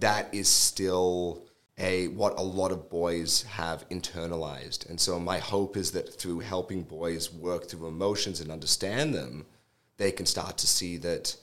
that 0.00 0.34
is 0.34 0.48
still 0.48 1.46
a 1.78 2.08
what 2.08 2.40
a 2.40 2.42
lot 2.42 2.72
of 2.72 2.90
boys 2.90 3.44
have 3.44 3.88
internalized. 3.88 4.90
And 4.90 5.00
so 5.00 5.20
my 5.20 5.38
hope 5.38 5.76
is 5.76 5.92
that 5.92 6.12
through 6.12 6.40
helping 6.40 6.82
boys 6.82 7.32
work 7.32 7.68
through 7.68 7.86
emotions 7.86 8.40
and 8.40 8.50
understand 8.50 9.14
them, 9.14 9.46
they 9.96 10.10
can 10.10 10.26
start 10.26 10.58
to 10.58 10.66
see 10.66 10.96
that 10.96 11.36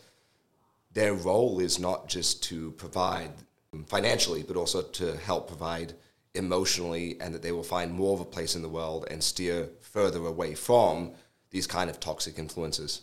their 0.97 1.13
role 1.13 1.59
is 1.59 1.77
not 1.77 2.09
just 2.09 2.41
to 2.41 2.71
provide 2.71 3.29
financially, 3.85 4.41
but 4.41 4.57
also 4.57 4.81
to 4.81 5.15
help 5.17 5.47
provide 5.47 5.93
emotionally, 6.33 7.15
and 7.21 7.35
that 7.35 7.43
they 7.43 7.51
will 7.51 7.69
find 7.77 7.93
more 7.93 8.15
of 8.15 8.19
a 8.19 8.25
place 8.25 8.55
in 8.55 8.63
the 8.63 8.69
world 8.69 9.05
and 9.11 9.23
steer 9.23 9.69
further 9.79 10.25
away 10.25 10.55
from 10.55 11.11
these 11.51 11.67
kind 11.67 11.91
of 11.91 11.99
toxic 11.99 12.39
influences. 12.39 13.01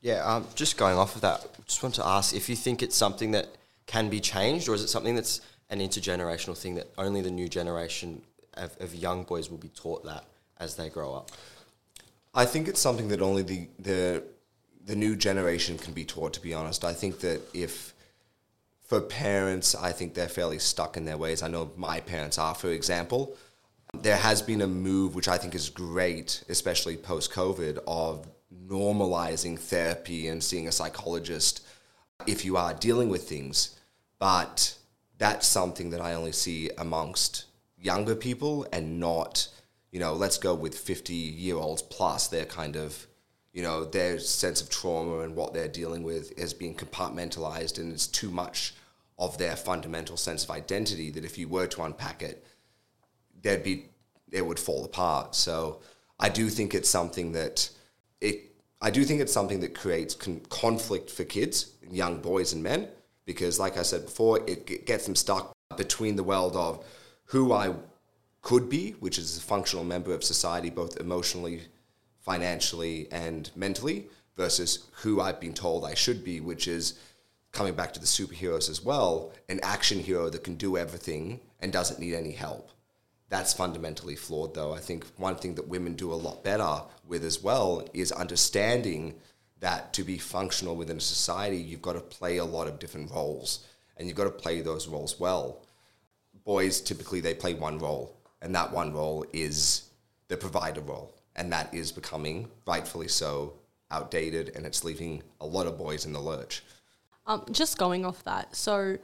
Yeah, 0.00 0.24
um, 0.24 0.46
just 0.54 0.76
going 0.76 0.96
off 0.96 1.16
of 1.16 1.22
that, 1.22 1.44
just 1.66 1.82
want 1.82 1.96
to 1.96 2.06
ask 2.06 2.36
if 2.36 2.48
you 2.48 2.54
think 2.54 2.84
it's 2.84 2.94
something 2.94 3.32
that 3.32 3.48
can 3.86 4.08
be 4.08 4.20
changed, 4.20 4.68
or 4.68 4.76
is 4.76 4.82
it 4.84 4.88
something 4.88 5.16
that's 5.16 5.40
an 5.70 5.80
intergenerational 5.80 6.56
thing 6.56 6.76
that 6.76 6.86
only 6.98 7.20
the 7.20 7.32
new 7.32 7.48
generation 7.48 8.22
of, 8.54 8.76
of 8.78 8.94
young 8.94 9.24
boys 9.24 9.50
will 9.50 9.58
be 9.58 9.70
taught 9.70 10.04
that 10.04 10.22
as 10.60 10.76
they 10.76 10.88
grow 10.88 11.14
up? 11.14 11.32
I 12.32 12.44
think 12.44 12.68
it's 12.68 12.80
something 12.80 13.08
that 13.08 13.20
only 13.20 13.42
the, 13.42 13.68
the 13.80 14.22
the 14.88 14.96
new 14.96 15.14
generation 15.14 15.78
can 15.78 15.92
be 15.92 16.04
taught. 16.04 16.32
To 16.34 16.40
be 16.40 16.52
honest, 16.52 16.84
I 16.84 16.92
think 16.92 17.20
that 17.20 17.40
if 17.54 17.94
for 18.82 19.00
parents, 19.00 19.74
I 19.74 19.92
think 19.92 20.14
they're 20.14 20.28
fairly 20.28 20.58
stuck 20.58 20.96
in 20.96 21.04
their 21.04 21.16
ways. 21.16 21.42
I 21.42 21.48
know 21.48 21.70
my 21.76 22.00
parents 22.00 22.38
are, 22.38 22.54
for 22.54 22.70
example. 22.70 23.36
There 23.94 24.16
has 24.16 24.42
been 24.42 24.62
a 24.62 24.66
move, 24.66 25.14
which 25.14 25.28
I 25.28 25.38
think 25.38 25.54
is 25.54 25.70
great, 25.70 26.42
especially 26.48 26.96
post 26.96 27.32
COVID, 27.32 27.78
of 27.86 28.26
normalizing 28.66 29.58
therapy 29.58 30.28
and 30.28 30.42
seeing 30.42 30.66
a 30.66 30.72
psychologist 30.72 31.64
if 32.26 32.44
you 32.44 32.56
are 32.56 32.74
dealing 32.74 33.08
with 33.08 33.28
things. 33.28 33.78
But 34.18 34.74
that's 35.18 35.46
something 35.46 35.90
that 35.90 36.00
I 36.00 36.14
only 36.14 36.32
see 36.32 36.70
amongst 36.76 37.44
younger 37.78 38.14
people 38.14 38.66
and 38.72 38.98
not 38.98 39.48
you 39.90 40.00
know, 40.00 40.12
let's 40.14 40.38
go 40.38 40.54
with 40.54 40.76
50 40.76 41.14
year 41.14 41.56
olds 41.56 41.82
plus, 41.82 42.28
they're 42.28 42.44
kind 42.44 42.76
of, 42.76 43.06
you 43.52 43.62
know, 43.62 43.84
their 43.84 44.18
sense 44.18 44.60
of 44.60 44.68
trauma 44.68 45.20
and 45.20 45.34
what 45.34 45.54
they're 45.54 45.68
dealing 45.68 46.02
with 46.02 46.38
is 46.38 46.52
being 46.54 46.74
compartmentalized 46.74 47.78
and 47.78 47.92
it's 47.92 48.06
too 48.06 48.30
much 48.30 48.74
of 49.18 49.36
their 49.38 49.56
fundamental 49.56 50.16
sense 50.16 50.44
of 50.44 50.50
identity 50.50 51.10
that 51.10 51.24
if 51.24 51.38
you 51.38 51.48
were 51.48 51.66
to 51.66 51.82
unpack 51.82 52.22
it, 52.22 52.44
there'd 53.42 53.64
be, 53.64 53.86
it 54.30 54.44
would 54.44 54.58
fall 54.58 54.84
apart. 54.84 55.34
So 55.34 55.80
I 56.20 56.28
do 56.28 56.48
think 56.48 56.74
it's 56.74 56.88
something 56.88 57.32
that 57.32 57.68
it, 58.20 58.52
I 58.80 58.90
do 58.90 59.04
think 59.04 59.20
it's 59.20 59.32
something 59.32 59.60
that 59.60 59.74
creates 59.74 60.14
con- 60.14 60.42
conflict 60.48 61.10
for 61.10 61.24
kids, 61.24 61.72
young 61.90 62.20
boys 62.20 62.52
and 62.52 62.62
men, 62.62 62.88
because 63.24 63.58
like 63.58 63.76
I 63.76 63.82
said 63.82 64.04
before, 64.04 64.40
it 64.46 64.86
gets 64.86 65.04
them 65.04 65.16
stuck 65.16 65.52
between 65.76 66.16
the 66.16 66.22
world 66.22 66.54
of 66.56 66.84
who 67.24 67.52
I 67.52 67.74
could 68.42 68.68
be, 68.68 68.92
which 68.92 69.18
is 69.18 69.36
a 69.36 69.40
functional 69.40 69.84
member 69.84 70.14
of 70.14 70.22
society, 70.22 70.70
both 70.70 70.98
emotionally, 70.98 71.62
financially, 72.28 73.08
and 73.10 73.50
mentally, 73.56 74.06
versus 74.36 74.70
who 75.00 75.18
I've 75.18 75.40
been 75.40 75.54
told 75.54 75.82
I 75.82 75.94
should 75.94 76.22
be, 76.22 76.40
which 76.40 76.68
is 76.68 76.98
coming 77.52 77.74
back 77.74 77.94
to 77.94 78.00
the 78.00 78.14
superheroes 78.18 78.68
as 78.68 78.84
well, 78.84 79.32
an 79.48 79.60
action 79.62 79.98
hero 79.98 80.28
that 80.28 80.44
can 80.44 80.56
do 80.56 80.76
everything 80.76 81.40
and 81.60 81.72
doesn't 81.72 81.98
need 81.98 82.14
any 82.14 82.32
help. 82.32 82.68
That's 83.30 83.54
fundamentally 83.54 84.14
flawed, 84.14 84.52
though. 84.54 84.74
I 84.74 84.78
think 84.78 85.06
one 85.16 85.36
thing 85.36 85.54
that 85.54 85.68
women 85.68 85.94
do 85.94 86.12
a 86.12 86.22
lot 86.26 86.44
better 86.44 86.82
with 87.06 87.24
as 87.24 87.42
well 87.42 87.88
is 87.94 88.12
understanding 88.12 89.14
that 89.60 89.94
to 89.94 90.04
be 90.04 90.18
functional 90.18 90.76
within 90.76 90.98
a 90.98 91.00
society, 91.00 91.56
you've 91.56 91.88
got 91.88 91.94
to 91.94 92.00
play 92.18 92.36
a 92.36 92.44
lot 92.44 92.68
of 92.68 92.78
different 92.78 93.10
roles 93.10 93.66
and 93.96 94.06
you've 94.06 94.18
got 94.18 94.24
to 94.24 94.30
play 94.30 94.60
those 94.60 94.86
roles 94.86 95.18
well. 95.18 95.64
Boys 96.44 96.82
typically 96.82 97.20
they 97.20 97.32
play 97.34 97.54
one 97.54 97.78
role, 97.78 98.14
and 98.42 98.54
that 98.54 98.70
one 98.70 98.92
role 98.92 99.24
is 99.32 99.88
the 100.28 100.36
provider 100.36 100.82
role, 100.82 101.17
and 101.38 101.52
that 101.52 101.72
is 101.72 101.92
becoming 101.92 102.50
rightfully 102.66 103.08
so 103.08 103.54
outdated, 103.90 104.52
and 104.54 104.66
it's 104.66 104.84
leaving 104.84 105.22
a 105.40 105.46
lot 105.46 105.66
of 105.66 105.78
boys 105.78 106.04
in 106.04 106.12
the 106.12 106.20
lurch. 106.20 106.62
Um, 107.26 107.44
just 107.50 107.78
going 107.78 108.04
off 108.04 108.22
that, 108.24 108.54
so 108.54 108.98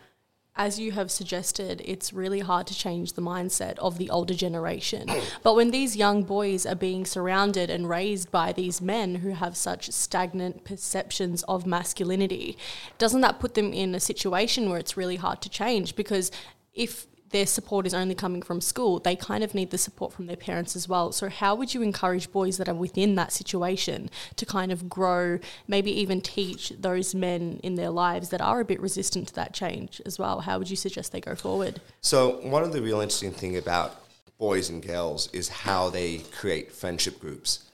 as 0.56 0.78
you 0.78 0.92
have 0.92 1.10
suggested, 1.10 1.82
it's 1.84 2.12
really 2.12 2.40
hard 2.40 2.66
to 2.68 2.74
change 2.74 3.14
the 3.14 3.22
mindset 3.22 3.76
of 3.78 3.98
the 3.98 4.08
older 4.10 4.34
generation. 4.34 5.08
but 5.42 5.54
when 5.54 5.70
these 5.70 5.96
young 5.96 6.22
boys 6.22 6.64
are 6.64 6.76
being 6.76 7.04
surrounded 7.04 7.70
and 7.70 7.88
raised 7.88 8.30
by 8.30 8.52
these 8.52 8.80
men 8.80 9.16
who 9.16 9.30
have 9.30 9.56
such 9.56 9.90
stagnant 9.90 10.64
perceptions 10.64 11.42
of 11.44 11.66
masculinity, 11.66 12.56
doesn't 12.98 13.20
that 13.22 13.40
put 13.40 13.54
them 13.54 13.72
in 13.72 13.94
a 13.94 14.00
situation 14.00 14.68
where 14.68 14.78
it's 14.78 14.96
really 14.96 15.16
hard 15.16 15.40
to 15.42 15.48
change? 15.48 15.96
Because 15.96 16.30
if 16.72 17.06
their 17.34 17.46
support 17.46 17.84
is 17.84 17.92
only 17.92 18.14
coming 18.14 18.40
from 18.40 18.60
school, 18.60 19.00
they 19.00 19.16
kind 19.16 19.42
of 19.42 19.56
need 19.56 19.72
the 19.72 19.76
support 19.76 20.12
from 20.12 20.26
their 20.26 20.36
parents 20.36 20.76
as 20.76 20.88
well. 20.88 21.10
So, 21.10 21.28
how 21.28 21.56
would 21.56 21.74
you 21.74 21.82
encourage 21.82 22.30
boys 22.30 22.58
that 22.58 22.68
are 22.68 22.74
within 22.74 23.16
that 23.16 23.32
situation 23.32 24.08
to 24.36 24.46
kind 24.46 24.70
of 24.70 24.88
grow, 24.88 25.40
maybe 25.66 25.90
even 25.90 26.20
teach 26.20 26.72
those 26.78 27.12
men 27.12 27.58
in 27.64 27.74
their 27.74 27.90
lives 27.90 28.28
that 28.28 28.40
are 28.40 28.60
a 28.60 28.64
bit 28.64 28.80
resistant 28.80 29.28
to 29.28 29.34
that 29.34 29.52
change 29.52 30.00
as 30.06 30.16
well? 30.16 30.42
How 30.42 30.58
would 30.60 30.70
you 30.70 30.76
suggest 30.76 31.10
they 31.10 31.20
go 31.20 31.34
forward? 31.34 31.80
So 32.02 32.38
one 32.42 32.62
of 32.62 32.72
the 32.72 32.80
real 32.80 33.00
interesting 33.00 33.32
thing 33.32 33.56
about 33.56 34.00
boys 34.38 34.70
and 34.70 34.80
girls 34.80 35.28
is 35.32 35.48
how 35.48 35.90
they 35.90 36.18
create 36.38 36.70
friendship 36.70 37.18
groups. 37.18 37.68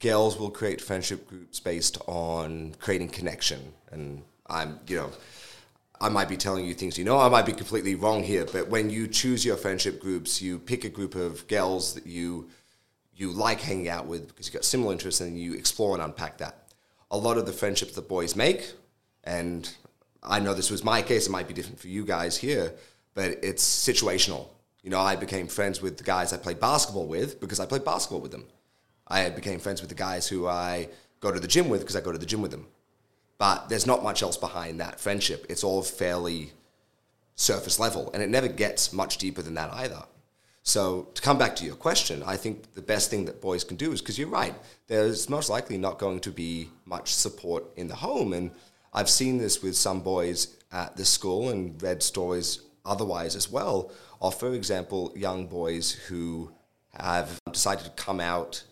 Girls 0.00 0.38
will 0.38 0.50
create 0.50 0.82
friendship 0.82 1.26
groups 1.26 1.60
based 1.60 1.96
on 2.06 2.74
creating 2.78 3.08
connection, 3.08 3.72
and 3.90 4.22
I'm 4.46 4.80
you 4.86 4.96
know. 4.96 5.10
I 6.00 6.08
might 6.08 6.28
be 6.28 6.36
telling 6.36 6.64
you 6.64 6.74
things 6.74 6.96
you 6.96 7.04
know, 7.04 7.18
I 7.18 7.28
might 7.28 7.46
be 7.46 7.52
completely 7.52 7.94
wrong 7.94 8.22
here, 8.22 8.46
but 8.52 8.68
when 8.68 8.88
you 8.88 9.08
choose 9.08 9.44
your 9.44 9.56
friendship 9.56 10.00
groups, 10.00 10.40
you 10.40 10.58
pick 10.58 10.84
a 10.84 10.88
group 10.88 11.14
of 11.14 11.46
girls 11.48 11.94
that 11.94 12.06
you 12.06 12.48
you 13.14 13.32
like 13.32 13.60
hanging 13.60 13.88
out 13.88 14.06
with 14.06 14.28
because 14.28 14.46
you've 14.46 14.54
got 14.54 14.64
similar 14.64 14.92
interests 14.92 15.20
and 15.20 15.36
you 15.38 15.54
explore 15.54 15.94
and 15.94 16.02
unpack 16.02 16.38
that. 16.38 16.68
A 17.10 17.18
lot 17.18 17.36
of 17.36 17.46
the 17.46 17.52
friendships 17.52 17.94
that 17.96 18.08
boys 18.08 18.36
make, 18.36 18.72
and 19.24 19.68
I 20.22 20.38
know 20.38 20.54
this 20.54 20.70
was 20.70 20.84
my 20.84 21.02
case, 21.02 21.26
it 21.26 21.30
might 21.30 21.48
be 21.48 21.54
different 21.54 21.80
for 21.80 21.88
you 21.88 22.04
guys 22.04 22.36
here, 22.36 22.72
but 23.14 23.38
it's 23.42 23.64
situational. 23.64 24.46
You 24.82 24.90
know, 24.90 25.00
I 25.00 25.16
became 25.16 25.48
friends 25.48 25.82
with 25.82 25.98
the 25.98 26.04
guys 26.04 26.32
I 26.32 26.36
played 26.36 26.60
basketball 26.60 27.06
with 27.06 27.40
because 27.40 27.58
I 27.58 27.66
played 27.66 27.84
basketball 27.84 28.20
with 28.20 28.30
them. 28.30 28.44
I 29.08 29.30
became 29.30 29.58
friends 29.58 29.80
with 29.80 29.88
the 29.88 29.96
guys 29.96 30.28
who 30.28 30.46
I 30.46 30.88
go 31.18 31.32
to 31.32 31.40
the 31.40 31.48
gym 31.48 31.68
with 31.68 31.80
because 31.80 31.96
I 31.96 32.00
go 32.00 32.12
to 32.12 32.18
the 32.18 32.26
gym 32.26 32.40
with 32.40 32.52
them. 32.52 32.68
But 33.38 33.68
there's 33.68 33.86
not 33.86 34.02
much 34.02 34.22
else 34.22 34.36
behind 34.36 34.80
that 34.80 35.00
friendship. 35.00 35.46
It's 35.48 35.64
all 35.64 35.82
fairly 35.82 36.52
surface 37.36 37.78
level, 37.78 38.10
and 38.12 38.22
it 38.22 38.28
never 38.28 38.48
gets 38.48 38.92
much 38.92 39.16
deeper 39.16 39.42
than 39.42 39.54
that 39.54 39.72
either. 39.72 40.02
So 40.64 41.08
to 41.14 41.22
come 41.22 41.38
back 41.38 41.56
to 41.56 41.64
your 41.64 41.76
question, 41.76 42.22
I 42.26 42.36
think 42.36 42.74
the 42.74 42.82
best 42.82 43.08
thing 43.08 43.24
that 43.24 43.40
boys 43.40 43.64
can 43.64 43.76
do 43.76 43.92
is 43.92 44.00
because 44.02 44.18
you're 44.18 44.28
right, 44.28 44.54
there's 44.88 45.30
most 45.30 45.48
likely 45.48 45.78
not 45.78 45.98
going 45.98 46.20
to 46.20 46.30
be 46.30 46.68
much 46.84 47.14
support 47.14 47.64
in 47.76 47.88
the 47.88 47.94
home, 47.94 48.32
and 48.32 48.50
I've 48.92 49.08
seen 49.08 49.38
this 49.38 49.62
with 49.62 49.76
some 49.76 50.00
boys 50.00 50.56
at 50.72 50.96
the 50.96 51.04
school 51.04 51.48
and 51.48 51.80
read 51.80 52.02
stories 52.02 52.60
otherwise 52.84 53.36
as 53.36 53.50
well. 53.50 53.92
Of, 54.20 54.38
for 54.38 54.52
example, 54.52 55.12
young 55.16 55.46
boys 55.46 55.92
who 55.92 56.52
have 56.98 57.38
decided 57.52 57.84
to 57.84 58.02
come 58.02 58.18
out 58.18 58.64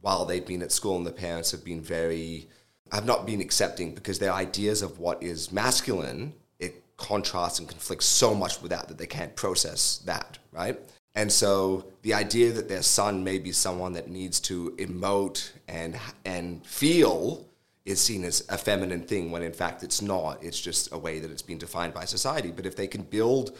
while 0.00 0.24
they've 0.24 0.46
been 0.46 0.62
at 0.62 0.70
school, 0.72 0.96
and 0.96 1.06
the 1.06 1.12
parents 1.12 1.50
have 1.50 1.64
been 1.64 1.82
very 1.82 2.48
have 2.92 3.04
not 3.04 3.26
been 3.26 3.40
accepting 3.40 3.94
because 3.94 4.18
their 4.18 4.32
ideas 4.32 4.82
of 4.82 4.98
what 4.98 5.22
is 5.22 5.52
masculine 5.52 6.32
it 6.58 6.82
contrasts 6.96 7.58
and 7.58 7.68
conflicts 7.68 8.06
so 8.06 8.34
much 8.34 8.60
with 8.62 8.70
that 8.70 8.88
that 8.88 8.98
they 8.98 9.06
can't 9.06 9.34
process 9.36 9.98
that 10.04 10.38
right? 10.52 10.78
And 11.14 11.32
so 11.32 11.86
the 12.02 12.14
idea 12.14 12.52
that 12.52 12.68
their 12.68 12.82
son 12.82 13.24
may 13.24 13.38
be 13.38 13.50
someone 13.50 13.92
that 13.94 14.08
needs 14.08 14.38
to 14.40 14.70
emote 14.78 15.50
and 15.66 15.98
and 16.24 16.64
feel 16.64 17.44
is 17.84 18.00
seen 18.00 18.22
as 18.24 18.44
a 18.50 18.58
feminine 18.58 19.02
thing 19.02 19.30
when 19.30 19.42
in 19.42 19.52
fact 19.52 19.82
it's 19.82 20.02
not. 20.02 20.42
It's 20.42 20.60
just 20.60 20.92
a 20.92 20.98
way 20.98 21.18
that 21.18 21.30
it's 21.30 21.42
been 21.42 21.58
defined 21.58 21.94
by 21.94 22.04
society. 22.04 22.52
But 22.54 22.66
if 22.66 22.76
they 22.76 22.86
can 22.86 23.02
build 23.02 23.56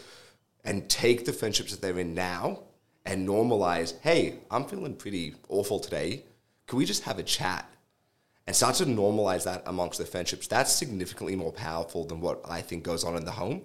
and 0.64 0.88
take 0.88 1.24
the 1.24 1.32
friendships 1.32 1.70
that 1.72 1.80
they're 1.80 1.98
in 1.98 2.14
now 2.14 2.60
and 3.06 3.26
normalize 3.26 3.94
hey 4.02 4.34
i'm 4.50 4.64
feeling 4.64 4.94
pretty 4.94 5.34
awful 5.48 5.80
today. 5.80 6.22
Can 6.66 6.78
we 6.78 6.84
just 6.84 7.04
have 7.04 7.18
a 7.18 7.22
chat 7.22 7.68
and 8.48 8.56
start 8.56 8.76
to 8.76 8.86
normalize 8.86 9.44
that 9.44 9.62
amongst 9.66 9.98
the 9.98 10.06
friendships, 10.06 10.46
that's 10.46 10.72
significantly 10.72 11.36
more 11.36 11.52
powerful 11.52 12.06
than 12.06 12.22
what 12.22 12.40
I 12.48 12.62
think 12.62 12.82
goes 12.82 13.04
on 13.04 13.14
in 13.14 13.26
the 13.26 13.30
home. 13.30 13.60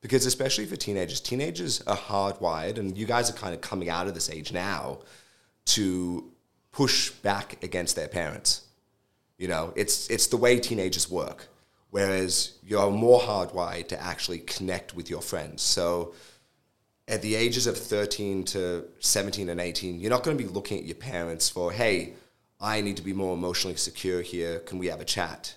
Because 0.00 0.26
especially 0.26 0.64
for 0.64 0.76
teenagers, 0.76 1.20
teenagers 1.20 1.82
are 1.88 1.96
hardwired, 1.96 2.78
and 2.78 2.96
you 2.96 3.04
guys 3.04 3.28
are 3.28 3.32
kind 3.32 3.52
of 3.52 3.60
coming 3.60 3.88
out 3.88 4.06
of 4.06 4.14
this 4.14 4.30
age 4.30 4.52
now 4.52 5.00
to 5.64 6.30
push 6.70 7.10
back 7.10 7.64
against 7.64 7.96
their 7.96 8.06
parents. 8.06 8.62
You 9.38 9.48
know, 9.48 9.72
it's 9.74 10.08
it's 10.08 10.28
the 10.28 10.36
way 10.36 10.60
teenagers 10.60 11.10
work. 11.10 11.48
Whereas 11.90 12.58
you're 12.62 12.92
more 12.92 13.18
hardwired 13.18 13.88
to 13.88 14.00
actually 14.00 14.38
connect 14.38 14.94
with 14.94 15.10
your 15.10 15.20
friends. 15.20 15.62
So 15.62 16.14
at 17.08 17.22
the 17.22 17.34
ages 17.34 17.66
of 17.66 17.76
13 17.76 18.44
to 18.44 18.84
17 19.00 19.48
and 19.48 19.60
18, 19.60 19.98
you're 19.98 20.10
not 20.10 20.22
going 20.22 20.38
to 20.38 20.44
be 20.44 20.48
looking 20.48 20.78
at 20.78 20.84
your 20.84 20.94
parents 20.94 21.48
for, 21.48 21.72
hey, 21.72 22.14
I 22.60 22.80
need 22.80 22.96
to 22.96 23.02
be 23.02 23.12
more 23.12 23.34
emotionally 23.34 23.76
secure 23.76 24.20
here. 24.22 24.60
Can 24.60 24.78
we 24.78 24.86
have 24.88 25.00
a 25.00 25.04
chat? 25.04 25.54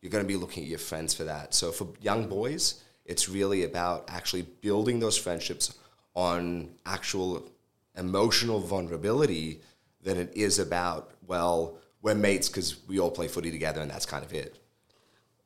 You're 0.00 0.10
going 0.10 0.24
to 0.24 0.28
be 0.28 0.36
looking 0.36 0.62
at 0.62 0.68
your 0.68 0.78
friends 0.78 1.14
for 1.14 1.24
that. 1.24 1.54
So 1.54 1.72
for 1.72 1.88
young 2.00 2.28
boys, 2.28 2.82
it's 3.04 3.28
really 3.28 3.64
about 3.64 4.04
actually 4.08 4.42
building 4.42 5.00
those 5.00 5.16
friendships 5.16 5.74
on 6.14 6.70
actual 6.86 7.50
emotional 7.96 8.60
vulnerability 8.60 9.60
than 10.02 10.16
it 10.16 10.32
is 10.34 10.58
about, 10.58 11.10
well, 11.26 11.78
we're 12.02 12.14
mates 12.14 12.48
because 12.48 12.86
we 12.86 12.98
all 12.98 13.10
play 13.10 13.28
footy 13.28 13.50
together 13.50 13.80
and 13.80 13.90
that's 13.90 14.06
kind 14.06 14.24
of 14.24 14.32
it. 14.32 14.56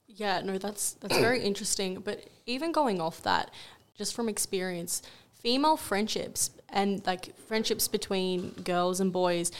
Yeah, 0.07 0.43
no, 0.43 0.59
that's 0.59 0.93
that's 0.95 1.17
very 1.17 1.43
interesting. 1.51 2.01
But 2.01 2.25
even 2.47 2.71
going 2.73 3.01
off 3.01 3.23
that, 3.23 3.51
just 3.97 4.15
from 4.15 4.29
experience, 4.29 5.03
female 5.33 5.77
friendships 5.77 6.51
and 6.69 7.05
like 7.07 7.37
friendships 7.49 7.89
between 7.89 8.51
girls 8.65 9.01
and 9.01 9.13
boys, 9.13 9.51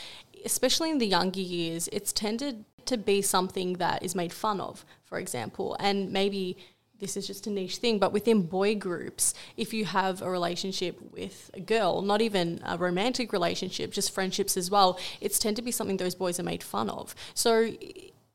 especially 0.45 0.91
in 0.91 0.99
the 0.99 1.07
younger 1.07 1.41
years, 1.41 1.89
it's 1.93 2.13
tended 2.13 2.65
to 2.87 2.97
be 2.97 3.23
something 3.23 3.75
that 3.75 4.03
is 4.03 4.15
made 4.15 4.33
fun 4.33 4.61
of, 4.61 4.85
for 5.05 5.19
example, 5.19 5.77
and 5.79 6.13
maybe 6.13 6.57
this 6.99 7.17
is 7.17 7.27
just 7.27 7.49
a 7.49 7.51
niche 7.51 7.79
thing, 7.79 7.99
but 7.99 8.13
within 8.13 8.43
boy 8.43 8.77
groups, 8.77 9.35
if 9.57 9.75
you 9.75 9.85
have 9.85 10.23
a 10.23 10.31
relationship 10.31 10.97
with 11.13 11.51
a 11.53 11.61
girl, 11.61 12.01
not 12.01 12.23
even 12.23 12.61
a 12.65 12.79
romantic 12.79 13.33
relationship, 13.33 13.91
just 13.91 14.13
friendships 14.13 14.57
as 14.57 14.71
well, 14.71 14.99
it's 15.21 15.37
tend 15.39 15.57
to 15.57 15.63
be 15.63 15.73
something 15.73 15.97
those 15.97 16.15
boys 16.15 16.39
are 16.39 16.45
made 16.45 16.63
fun 16.63 16.89
of. 16.89 17.15
So, 17.35 17.73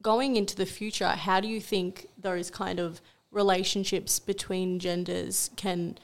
going 0.02 0.36
into 0.36 0.56
the 0.56 0.66
future, 0.66 1.08
how 1.08 1.40
do 1.40 1.48
you 1.48 1.62
think 1.62 2.08
those 2.18 2.52
kind 2.52 2.80
of 2.80 3.02
relationships 3.32 4.20
between 4.20 4.80
genders 4.80 5.50
can 5.56 5.98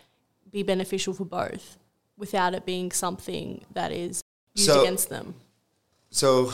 be 0.49 0.63
beneficial 0.63 1.13
for 1.13 1.25
both 1.25 1.77
without 2.17 2.53
it 2.53 2.65
being 2.65 2.91
something 2.91 3.65
that 3.73 3.91
is 3.91 4.23
used 4.55 4.69
So- 4.69 4.81
against 4.81 5.09
them? 5.09 5.35
So, 6.13 6.53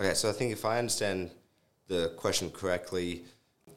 okay, 0.00 0.14
so 0.14 0.30
I 0.30 0.32
think 0.32 0.50
if 0.50 0.64
I 0.64 0.78
understand 0.78 1.30
the 1.88 2.10
question 2.16 2.48
correctly, 2.48 3.22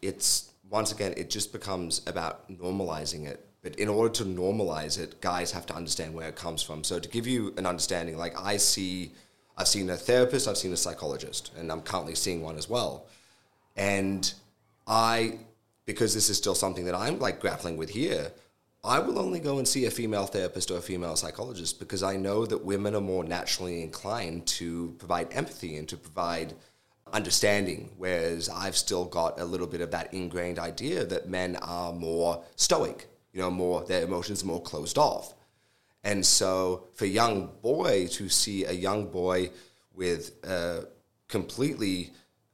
it's 0.02 0.52
once 0.70 0.94
again, 0.94 1.14
it 1.18 1.30
just 1.30 1.52
becomes 1.52 2.02
about 2.08 2.50
normalizing 2.50 3.28
it. 3.28 3.46
But 3.62 3.76
in 3.76 3.90
order 3.90 4.10
to 4.14 4.24
normalize 4.24 4.98
it, 4.98 5.20
guys 5.20 5.52
have 5.52 5.66
to 5.66 5.76
understand 5.76 6.14
where 6.14 6.30
it 6.30 6.38
comes 6.38 6.64
from. 6.64 6.86
So 6.86 6.98
to 6.98 7.10
give 7.10 7.28
you 7.28 7.54
an 7.58 7.66
understanding, 7.66 8.18
like 8.18 8.40
I 8.40 8.56
see, 8.56 9.12
I've 9.58 9.68
seen 9.68 9.90
a 9.90 9.98
therapist, 9.98 10.48
I've 10.48 10.58
seen 10.58 10.72
a 10.72 10.78
psychologist, 10.78 11.52
and 11.58 11.70
I'm 11.70 11.82
currently 11.82 12.16
seeing 12.16 12.42
one 12.42 12.58
as 12.58 12.70
well. 12.70 13.06
And 13.76 14.34
I, 14.88 15.40
because 15.86 16.14
this 16.14 16.30
is 16.30 16.38
still 16.38 16.56
something 16.56 16.86
that 16.86 16.96
I'm 16.96 17.20
like 17.20 17.42
grappling 17.42 17.76
with 17.76 17.90
here, 17.90 18.32
I 18.84 19.00
will 19.00 19.20
only 19.20 19.40
go 19.40 19.58
and 19.58 19.68
see 19.68 19.86
a 19.86 19.92
female 19.92 20.28
therapist 20.28 20.72
or 20.72 20.78
a 20.78 20.82
female 20.82 21.16
psychologist 21.16 21.80
because 21.80 22.04
I 22.04 22.16
know 22.16 22.46
that 22.46 22.64
women 22.64 22.96
are 22.96 23.02
more 23.02 23.24
naturally 23.24 23.82
inclined 23.82 24.48
to 24.48 24.96
provide 24.98 25.34
empathy 25.34 25.78
and 25.78 25.88
to 25.90 25.98
provide 25.98 26.54
understanding, 27.12 27.92
whereas 27.98 28.50
I've 28.50 28.78
still 28.78 29.06
got 29.06 29.40
a 29.40 29.46
little 29.46 29.68
bit 29.68 29.82
of 29.82 29.92
that 29.92 30.14
ingrained 30.14 30.60
idea 30.60 31.06
that 31.06 31.30
men 31.30 31.56
are 31.58 31.94
more 31.94 32.44
stoic, 32.56 33.08
you 33.34 33.42
know, 33.42 33.52
more 33.52 33.84
their 33.84 34.04
emotions 34.04 34.44
are 34.44 34.48
more 34.48 34.62
closed 34.62 34.98
off. 34.98 35.34
And 36.04 36.26
so 36.26 36.88
for 36.94 37.06
a 37.06 37.10
young 37.10 37.52
boy 37.62 38.08
to 38.12 38.30
see 38.30 38.64
a 38.66 38.72
young 38.72 39.08
boy 39.08 39.52
with 39.94 40.32
a 40.46 40.86
completely 41.28 42.12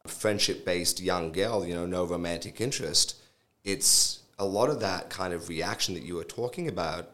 friendship 0.08 0.66
based 0.66 1.00
young 1.00 1.32
girl, 1.32 1.66
you 1.66 1.76
know, 1.76 1.86
no 1.86 2.06
romantic 2.06 2.60
interest, 2.60 3.18
it's 3.64 4.23
a 4.40 4.46
lot 4.46 4.70
of 4.70 4.80
that 4.80 5.10
kind 5.10 5.34
of 5.34 5.50
reaction 5.50 5.94
that 5.94 6.04
you 6.04 6.16
were 6.16 6.24
talking 6.24 6.68
about. 6.68 7.10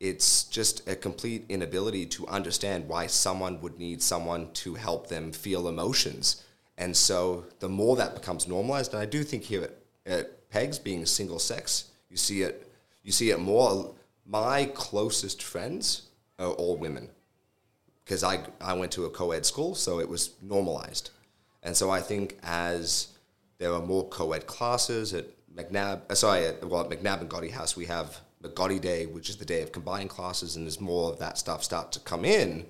It's 0.00 0.44
just 0.44 0.88
a 0.88 0.94
complete 0.94 1.44
inability 1.48 2.06
to 2.06 2.26
understand 2.28 2.88
why 2.88 3.08
someone 3.08 3.60
would 3.62 3.78
need 3.78 4.00
someone 4.02 4.52
to 4.52 4.74
help 4.74 5.08
them 5.08 5.32
feel 5.32 5.68
emotions. 5.68 6.44
And 6.76 6.96
so 6.96 7.46
the 7.58 7.68
more 7.68 7.96
that 7.96 8.14
becomes 8.14 8.46
normalized, 8.46 8.92
and 8.92 9.02
I 9.02 9.06
do 9.06 9.24
think 9.24 9.42
here 9.42 9.64
at, 9.64 9.72
at 10.06 10.50
Pegs 10.50 10.78
being 10.78 11.04
single 11.04 11.40
sex, 11.40 11.90
you 12.08 12.16
see 12.16 12.42
it 12.42 12.64
you 13.02 13.12
see 13.12 13.30
it 13.30 13.40
more. 13.40 13.94
My 14.26 14.66
closest 14.66 15.42
friends 15.42 16.02
are 16.38 16.50
all 16.50 16.76
women 16.76 17.08
because 18.04 18.22
I, 18.22 18.40
I 18.60 18.74
went 18.74 18.92
to 18.92 19.06
a 19.06 19.10
co 19.10 19.32
ed 19.32 19.44
school, 19.44 19.74
so 19.74 19.98
it 19.98 20.08
was 20.08 20.34
normalized. 20.42 21.10
And 21.62 21.76
so 21.76 21.90
I 21.90 22.00
think 22.00 22.38
as 22.42 23.08
there 23.58 23.72
are 23.72 23.80
more 23.80 24.06
co 24.08 24.32
ed 24.32 24.46
classes 24.46 25.12
at 25.14 25.26
McNab, 25.58 26.02
uh, 26.08 26.14
sorry, 26.14 26.46
at, 26.46 26.64
well, 26.64 26.82
at 26.82 26.88
McNab 26.88 27.20
and 27.20 27.28
Gotti 27.28 27.50
House, 27.50 27.76
we 27.76 27.86
have 27.86 28.20
McGotti 28.42 28.80
Day, 28.80 29.06
which 29.06 29.28
is 29.28 29.36
the 29.36 29.44
day 29.44 29.62
of 29.62 29.72
combining 29.72 30.08
classes, 30.08 30.56
and 30.56 30.64
there's 30.64 30.80
more 30.80 31.10
of 31.12 31.18
that 31.18 31.36
stuff 31.36 31.64
start 31.64 31.90
to 31.92 32.00
come 32.00 32.24
in, 32.24 32.64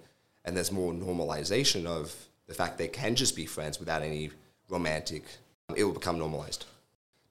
and 0.44 0.56
there's 0.56 0.72
more 0.72 0.92
normalization 0.92 1.84
of 1.84 2.14
the 2.46 2.54
fact 2.54 2.78
they 2.78 2.88
can 2.88 3.14
just 3.14 3.36
be 3.36 3.44
friends 3.44 3.78
without 3.78 4.02
any 4.02 4.30
romantic, 4.70 5.24
it 5.76 5.84
will 5.84 5.92
become 5.92 6.18
normalized. 6.18 6.64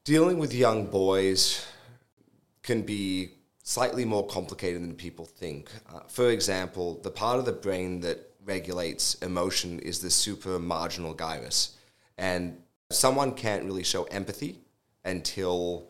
Dealing 0.03 0.37
with 0.37 0.53
young 0.53 0.85
boys 0.85 1.65
can 2.61 2.83
be 2.83 3.31
slightly 3.63 4.05
more 4.05 4.25
complicated 4.27 4.81
than 4.81 4.93
people 4.93 5.25
think. 5.25 5.69
Uh, 5.91 5.99
for 6.07 6.29
example, 6.29 6.99
the 7.03 7.11
part 7.11 7.39
of 7.39 7.45
the 7.45 7.51
brain 7.51 7.99
that 8.01 8.31
regulates 8.45 9.15
emotion 9.15 9.79
is 9.79 9.99
the 9.99 10.07
supramarginal 10.07 11.17
gyrus. 11.17 11.75
And 12.17 12.61
someone 12.89 13.33
can't 13.33 13.65
really 13.65 13.83
show 13.83 14.03
empathy 14.05 14.61
until 15.07 15.89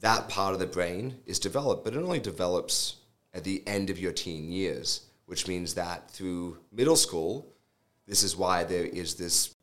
that 0.00 0.28
part 0.28 0.54
of 0.54 0.60
the 0.60 0.66
brain 0.66 1.16
is 1.26 1.38
developed, 1.38 1.84
but 1.84 1.94
it 1.94 1.98
only 1.98 2.20
develops 2.20 2.96
at 3.34 3.44
the 3.44 3.62
end 3.66 3.90
of 3.90 3.98
your 3.98 4.12
teen 4.12 4.50
years, 4.50 5.06
which 5.26 5.46
means 5.46 5.74
that 5.74 6.10
through 6.10 6.58
middle 6.72 6.96
school, 6.96 7.52
this 8.06 8.22
is 8.22 8.36
why 8.36 8.64
there 8.64 8.86
is 8.86 9.16
this 9.16 9.54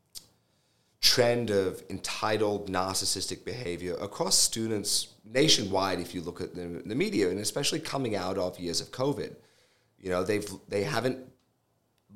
trend 1.02 1.50
of 1.50 1.84
entitled 1.90 2.70
narcissistic 2.70 3.46
behavior 3.46 3.96
across 3.96 4.36
students 4.36 5.14
nationwide 5.24 6.00
if 6.00 6.14
you 6.14 6.22
look 6.22 6.42
at 6.42 6.56
the, 6.56 6.82
the 6.86 6.96
media 6.96 7.30
and 7.30 7.40
especially 7.40 7.80
coming 7.80 8.16
out 8.16 8.38
of 8.38 8.60
years 8.60 8.82
of 8.82 8.92
covid. 8.92 9.36
You 10.00 10.10
know 10.10 10.24
they've 10.24 10.50
they 10.68 10.84
haven't 10.84 11.20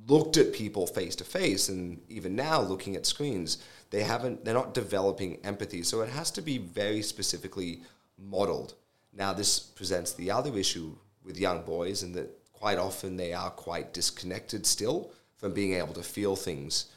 looked 0.08 0.38
at 0.38 0.52
people 0.52 0.88
face 0.88 1.16
to 1.18 1.24
face 1.24 1.70
and 1.70 2.02
even 2.10 2.36
now 2.36 2.60
looking 2.62 2.96
at 2.96 3.06
screens 3.06 3.64
they 3.92 4.04
haven't 4.04 4.44
they're 4.44 4.54
not 4.54 4.74
developing 4.74 5.38
empathy 5.44 5.84
so 5.84 6.02
it 6.02 6.10
has 6.10 6.32
to 6.32 6.42
be 6.42 6.58
very 6.58 7.02
specifically 7.02 7.82
modeled 8.18 8.74
now 9.14 9.32
this 9.32 9.60
presents 9.60 10.14
the 10.14 10.32
other 10.32 10.58
issue 10.58 10.96
with 11.24 11.40
young 11.40 11.62
boys 11.62 12.02
and 12.02 12.16
that 12.16 12.30
quite 12.54 12.78
often 12.78 13.16
they 13.16 13.34
are 13.34 13.52
quite 13.52 13.94
disconnected 13.94 14.66
still 14.66 15.12
from 15.38 15.54
being 15.54 15.74
able 15.74 15.94
to 15.94 16.04
feel 16.04 16.36
things 16.36 16.88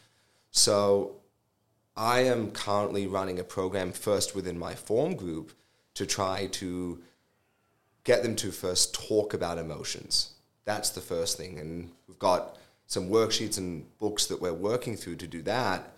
so 0.51 1.16
I 1.97 2.21
am 2.21 2.51
currently 2.51 3.07
running 3.07 3.38
a 3.38 3.45
program 3.45 3.92
first 3.92 4.35
within 4.35 4.59
my 4.59 4.75
form 4.75 5.14
group 5.14 5.53
to 5.95 6.07
try 6.07 6.47
to 6.53 7.01
get 8.03 8.23
them 8.23 8.35
to 8.37 8.51
first 8.51 8.95
talk 8.95 9.33
about 9.33 9.59
emotions. 9.59 10.31
That's 10.64 10.90
the 10.90 11.01
first 11.01 11.37
thing. 11.37 11.59
And 11.59 11.92
we've 12.09 12.19
got 12.19 12.59
some 12.87 13.09
worksheets 13.09 13.59
and 13.59 13.87
books 13.99 14.27
that 14.27 14.40
we're 14.40 14.53
working 14.53 14.97
through 14.97 15.16
to 15.16 15.27
do 15.27 15.42
that. 15.42 15.94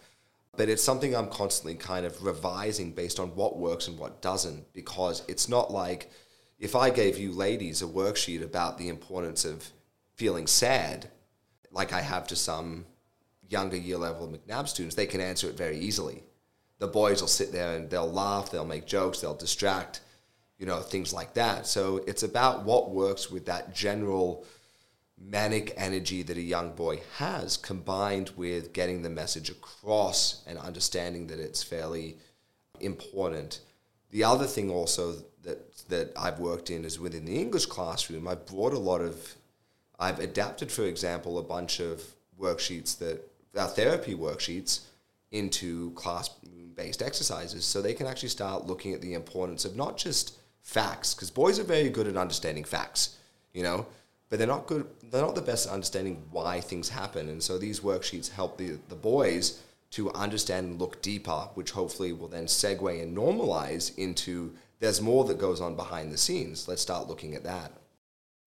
But 0.56 0.68
it's 0.68 0.82
something 0.82 1.14
I'm 1.14 1.28
constantly 1.28 1.74
kind 1.74 2.06
of 2.06 2.24
revising 2.24 2.92
based 2.92 3.20
on 3.20 3.34
what 3.34 3.58
works 3.58 3.88
and 3.88 3.98
what 3.98 4.22
doesn't, 4.22 4.72
because 4.72 5.22
it's 5.28 5.48
not 5.48 5.70
like 5.70 6.10
if 6.58 6.74
I 6.74 6.90
gave 6.90 7.18
you 7.18 7.32
ladies 7.32 7.82
a 7.82 7.86
worksheet 7.86 8.42
about 8.42 8.78
the 8.78 8.88
importance 8.88 9.44
of 9.44 9.70
feeling 10.14 10.46
sad, 10.46 11.10
like 11.70 11.92
I 11.92 12.00
have 12.00 12.26
to 12.28 12.36
some 12.36 12.86
younger 13.48 13.76
year 13.76 13.98
level 13.98 14.28
McNab 14.28 14.66
students, 14.68 14.96
they 14.96 15.06
can 15.06 15.20
answer 15.20 15.48
it 15.48 15.56
very 15.56 15.78
easily. 15.78 16.22
The 16.78 16.88
boys 16.88 17.20
will 17.20 17.28
sit 17.28 17.52
there 17.52 17.74
and 17.74 17.88
they'll 17.88 18.10
laugh, 18.10 18.50
they'll 18.50 18.64
make 18.64 18.86
jokes, 18.86 19.20
they'll 19.20 19.34
distract, 19.34 20.00
you 20.58 20.66
know, 20.66 20.80
things 20.80 21.12
like 21.12 21.34
that. 21.34 21.66
So 21.66 22.02
it's 22.06 22.22
about 22.22 22.64
what 22.64 22.90
works 22.90 23.30
with 23.30 23.46
that 23.46 23.74
general 23.74 24.44
manic 25.18 25.72
energy 25.76 26.22
that 26.22 26.36
a 26.36 26.42
young 26.42 26.72
boy 26.72 27.00
has 27.16 27.56
combined 27.56 28.30
with 28.36 28.72
getting 28.72 29.02
the 29.02 29.10
message 29.10 29.50
across 29.50 30.42
and 30.46 30.58
understanding 30.58 31.26
that 31.28 31.40
it's 31.40 31.62
fairly 31.62 32.16
important. 32.80 33.60
The 34.10 34.24
other 34.24 34.46
thing 34.46 34.70
also 34.70 35.16
that 35.42 35.76
that 35.88 36.12
I've 36.16 36.38
worked 36.38 36.70
in 36.70 36.84
is 36.84 36.98
within 36.98 37.24
the 37.24 37.38
English 37.38 37.66
classroom, 37.66 38.28
I've 38.28 38.46
brought 38.46 38.72
a 38.72 38.78
lot 38.78 39.00
of 39.00 39.34
I've 39.98 40.18
adapted, 40.18 40.70
for 40.70 40.84
example, 40.84 41.38
a 41.38 41.42
bunch 41.42 41.80
of 41.80 42.02
worksheets 42.38 42.98
that 42.98 43.26
our 43.56 43.68
therapy 43.68 44.14
worksheets 44.14 44.80
into 45.32 45.90
class-based 45.92 47.02
exercises 47.02 47.64
so 47.64 47.80
they 47.80 47.94
can 47.94 48.06
actually 48.06 48.28
start 48.28 48.66
looking 48.66 48.92
at 48.92 49.00
the 49.00 49.14
importance 49.14 49.64
of 49.64 49.76
not 49.76 49.96
just 49.96 50.38
facts 50.62 51.14
because 51.14 51.30
boys 51.30 51.58
are 51.58 51.64
very 51.64 51.88
good 51.88 52.06
at 52.06 52.16
understanding 52.16 52.64
facts 52.64 53.16
you 53.52 53.62
know 53.62 53.86
but 54.28 54.38
they're 54.38 54.48
not 54.48 54.66
good 54.66 54.86
they're 55.10 55.22
not 55.22 55.34
the 55.34 55.40
best 55.42 55.66
at 55.66 55.72
understanding 55.72 56.22
why 56.30 56.60
things 56.60 56.88
happen 56.88 57.28
and 57.28 57.42
so 57.42 57.58
these 57.58 57.80
worksheets 57.80 58.30
help 58.30 58.56
the, 58.58 58.78
the 58.88 58.94
boys 58.94 59.62
to 59.90 60.10
understand 60.12 60.66
and 60.68 60.80
look 60.80 61.00
deeper 61.02 61.48
which 61.54 61.70
hopefully 61.70 62.12
will 62.12 62.28
then 62.28 62.46
segue 62.46 63.02
and 63.02 63.16
normalize 63.16 63.96
into 63.98 64.52
there's 64.80 65.00
more 65.00 65.24
that 65.24 65.38
goes 65.38 65.60
on 65.60 65.76
behind 65.76 66.12
the 66.12 66.18
scenes 66.18 66.68
let's 66.68 66.82
start 66.82 67.08
looking 67.08 67.34
at 67.34 67.44
that 67.44 67.72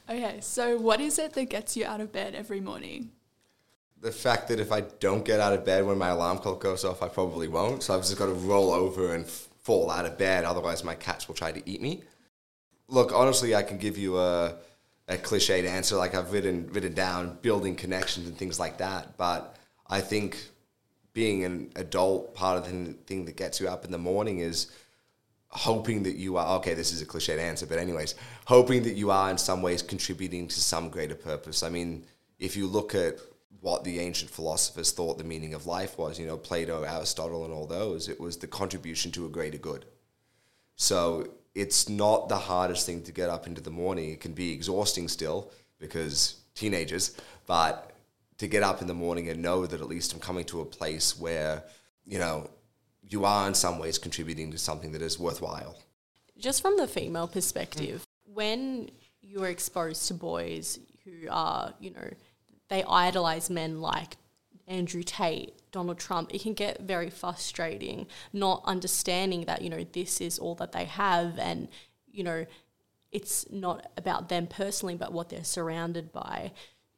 Okay, 0.10 0.40
so 0.42 0.76
what 0.76 1.00
is 1.00 1.20
it 1.20 1.34
that 1.34 1.50
gets 1.52 1.78
you 1.78 1.86
out 1.86 2.02
of 2.02 2.12
bed 2.12 2.34
every 2.34 2.60
morning? 2.60 3.12
the 4.02 4.12
fact 4.12 4.48
that 4.48 4.60
if 4.60 4.72
I 4.72 4.82
don't 4.82 5.26
get 5.26 5.40
out 5.40 5.54
of 5.54 5.66
bed 5.66 5.86
when 5.86 5.98
my 5.98 6.10
alarm 6.10 6.38
clock 6.38 6.62
goes 6.62 6.86
off, 6.86 7.04
I 7.04 7.08
probably 7.08 7.48
won't. 7.48 7.84
So 7.84 7.94
I've 7.94 8.02
just 8.02 8.18
got 8.18 8.28
to 8.28 8.34
roll 8.34 8.72
over 8.72 9.14
and 9.14 9.26
f- 9.26 9.50
fall 9.62 9.92
out 9.92 10.06
of 10.06 10.18
bed. 10.18 10.46
Otherwise, 10.46 10.84
my 10.84 10.96
cats 10.96 11.28
will 11.28 11.36
try 11.36 11.52
to 11.52 11.70
eat 11.70 11.82
me. 11.82 12.04
Look, 12.88 13.12
honestly, 13.14 13.54
I 13.56 13.64
can 13.64 13.78
give 13.78 13.98
you 13.98 14.18
a, 14.18 14.56
a 15.10 15.18
cliched 15.18 15.68
answer 15.68 15.96
like 15.96 16.16
I've 16.16 16.32
written 16.32 16.70
written 16.72 16.94
down, 16.94 17.38
building 17.42 17.76
connections 17.76 18.28
and 18.28 18.38
things 18.38 18.60
like 18.60 18.78
that. 18.78 19.18
But 19.18 19.58
I 19.88 20.02
think 20.02 20.38
being 21.14 21.44
an 21.44 21.72
adult, 21.76 22.36
part 22.36 22.58
of 22.58 22.66
the 22.66 22.94
thing 22.94 23.26
that 23.26 23.36
gets 23.36 23.60
you 23.60 23.68
up 23.68 23.84
in 23.84 23.92
the 23.92 23.98
morning 23.98 24.40
is 24.40 24.72
hoping 25.52 26.04
that 26.04 26.16
you 26.16 26.38
are 26.38 26.58
okay 26.58 26.76
this 26.76 26.94
is 26.94 27.02
a 27.02 27.06
cliched 27.08 27.40
answer 27.40 27.66
but 27.66 27.80
anyways 27.80 28.14
hoping 28.46 28.84
that 28.84 28.94
you 28.94 29.10
are 29.10 29.32
in 29.32 29.38
some 29.38 29.64
ways 29.64 29.82
contributing 29.82 30.48
to 30.48 30.62
some 30.62 30.90
greater 30.90 31.16
purpose 31.16 31.64
i 31.64 31.70
mean 31.70 32.06
if 32.38 32.56
you 32.56 32.68
look 32.68 32.94
at 32.94 33.18
what 33.62 33.84
the 33.84 34.00
ancient 34.00 34.32
philosophers 34.32 34.92
thought 34.92 35.18
the 35.18 35.24
meaning 35.24 35.54
of 35.54 35.66
life 35.66 35.98
was, 35.98 36.20
you 36.20 36.26
know, 36.26 36.38
Plato, 36.38 36.84
Aristotle, 36.84 37.44
and 37.44 37.54
all 37.54 37.66
those. 37.66 38.08
It 38.08 38.20
was 38.20 38.38
the 38.38 38.48
contribution 38.48 39.12
to 39.12 39.26
a 39.26 39.30
greater 39.30 39.58
good. 39.58 39.86
So 40.76 41.28
it's 41.56 41.90
not 41.90 42.30
the 42.30 42.38
hardest 42.38 42.86
thing 42.86 43.04
to 43.04 43.12
get 43.12 43.30
up 43.30 43.48
into 43.48 43.62
the 43.62 43.72
morning. 43.72 44.12
It 44.12 44.22
can 44.22 44.34
be 44.34 44.52
exhausting 44.52 45.08
still 45.08 45.52
because 45.80 46.36
teenagers, 46.56 47.16
but 47.48 47.92
to 48.38 48.48
get 48.48 48.64
up 48.64 48.82
in 48.82 48.88
the 48.88 48.94
morning 48.94 49.30
and 49.30 49.42
know 49.42 49.66
that 49.66 49.82
at 49.82 49.88
least 49.88 50.14
I'm 50.14 50.20
coming 50.20 50.46
to 50.46 50.62
a 50.62 50.66
place 50.66 51.20
where, 51.20 51.64
you 52.06 52.20
know, 52.20 52.50
you 53.08 53.26
are 53.26 53.48
in 53.48 53.54
some 53.54 53.80
ways 53.80 53.98
contributing 53.98 54.52
to 54.52 54.58
something 54.58 54.92
that 54.92 55.02
is 55.02 55.20
worthwhile. 55.20 55.78
Just 56.38 56.62
from 56.62 56.78
the 56.78 56.88
female 56.88 57.28
perspective, 57.28 58.02
mm. 58.02 58.34
when 58.34 58.92
you're 59.22 59.48
exposed 59.48 60.08
to 60.08 60.14
boys 60.14 60.80
who 61.04 61.28
are, 61.30 61.74
you 61.80 61.92
know, 61.92 62.10
they 62.70 62.84
idolize 62.84 63.50
men 63.50 63.82
like 63.82 64.16
Andrew 64.70 65.04
Tate, 65.04 65.54
Donald 65.72 66.00
Trump, 66.00 66.34
it 66.34 66.42
can 66.42 66.54
get 66.54 66.82
very 66.82 67.10
frustrating 67.10 68.08
not 68.32 68.62
understanding 68.66 69.46
that, 69.46 69.62
you 69.62 69.70
know, 69.70 69.84
this 69.84 70.22
is 70.22 70.40
all 70.40 70.56
that 70.56 70.72
they 70.72 70.86
have 70.86 71.38
and, 71.40 71.68
you 72.12 72.24
know, 72.24 72.46
it's 73.12 73.50
not 73.50 73.92
about 73.98 74.30
them 74.30 74.46
personally, 74.48 74.96
but 74.96 75.12
what 75.12 75.30
they're 75.30 75.44
surrounded 75.44 76.12
by. 76.12 76.52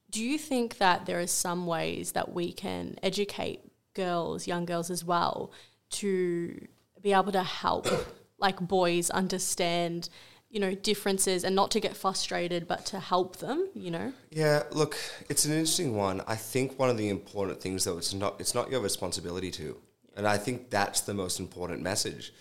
Do 0.09 0.21
you 0.21 0.37
think 0.37 0.77
that 0.77 1.05
there 1.05 1.19
are 1.19 1.27
some 1.27 1.65
ways 1.65 2.11
that 2.11 2.33
we 2.33 2.51
can 2.51 2.97
educate 3.01 3.61
girls, 3.93 4.45
young 4.45 4.65
girls 4.65 4.89
as 4.89 5.05
well, 5.05 5.51
to 5.91 6.67
be 7.01 7.13
able 7.13 7.31
to 7.31 7.43
help 7.43 7.87
like 8.37 8.59
boys 8.59 9.09
understand, 9.09 10.09
you 10.51 10.59
know, 10.59 10.75
differences 10.75 11.45
and 11.45 11.55
not 11.55 11.71
to 11.71 11.79
get 11.79 11.95
frustrated, 11.95 12.67
but 12.67 12.85
to 12.85 12.99
help 12.99 13.37
them, 13.37 13.69
you 13.73 13.89
know? 13.89 14.11
Yeah, 14.29 14.63
look, 14.71 14.97
it's 15.29 15.45
an 15.45 15.53
interesting 15.53 15.95
one. 15.95 16.21
I 16.27 16.35
think 16.35 16.77
one 16.77 16.89
of 16.89 16.97
the 16.97 17.07
important 17.07 17.61
things, 17.61 17.85
though, 17.85 17.97
it's 17.97 18.13
not 18.13 18.39
it's 18.39 18.53
not 18.53 18.69
your 18.69 18.81
responsibility 18.81 19.49
to, 19.51 19.77
and 20.15 20.27
I 20.27 20.37
think 20.37 20.69
that's 20.69 21.01
the 21.01 21.13
most 21.13 21.39
important 21.39 21.81
message. 21.81 22.33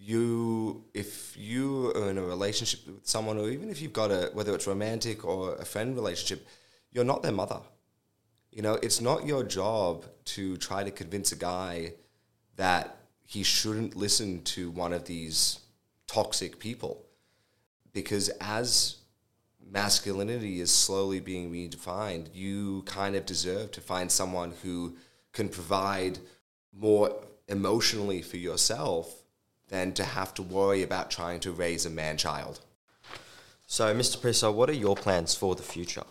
You, 0.00 0.84
if 0.94 1.36
you 1.36 1.92
are 1.94 2.08
in 2.10 2.18
a 2.18 2.22
relationship 2.22 2.86
with 2.86 3.06
someone, 3.06 3.36
or 3.36 3.50
even 3.50 3.68
if 3.68 3.82
you've 3.82 3.92
got 3.92 4.10
a 4.10 4.30
whether 4.32 4.54
it's 4.54 4.66
romantic 4.66 5.24
or 5.24 5.54
a 5.56 5.64
friend 5.64 5.94
relationship, 5.94 6.46
you're 6.90 7.04
not 7.04 7.22
their 7.22 7.32
mother. 7.32 7.60
You 8.50 8.62
know, 8.62 8.74
it's 8.82 9.00
not 9.00 9.26
your 9.26 9.44
job 9.44 10.06
to 10.36 10.56
try 10.56 10.84
to 10.84 10.90
convince 10.90 11.32
a 11.32 11.36
guy 11.36 11.92
that 12.56 12.96
he 13.26 13.42
shouldn't 13.42 13.94
listen 13.94 14.42
to 14.42 14.70
one 14.70 14.94
of 14.94 15.04
these 15.04 15.58
toxic 16.06 16.58
people 16.58 17.04
because 17.92 18.28
as 18.40 18.96
masculinity 19.70 20.60
is 20.60 20.70
slowly 20.70 21.20
being 21.20 21.52
redefined, 21.52 22.28
you 22.34 22.82
kind 22.86 23.14
of 23.14 23.26
deserve 23.26 23.72
to 23.72 23.80
find 23.80 24.10
someone 24.10 24.54
who 24.62 24.96
can 25.32 25.48
provide 25.48 26.18
more 26.72 27.14
emotionally 27.48 28.22
for 28.22 28.36
yourself 28.36 29.22
than 29.68 29.92
to 29.92 30.04
have 30.04 30.32
to 30.34 30.42
worry 30.42 30.82
about 30.82 31.10
trying 31.10 31.40
to 31.40 31.52
raise 31.52 31.84
a 31.84 31.90
man 31.90 32.16
child. 32.16 32.60
So, 33.66 33.94
Mr. 33.94 34.18
Precel, 34.18 34.54
what 34.54 34.70
are 34.70 34.74
your 34.74 34.96
plans 34.96 35.34
for 35.34 35.54
the 35.54 35.62
future? 35.62 36.04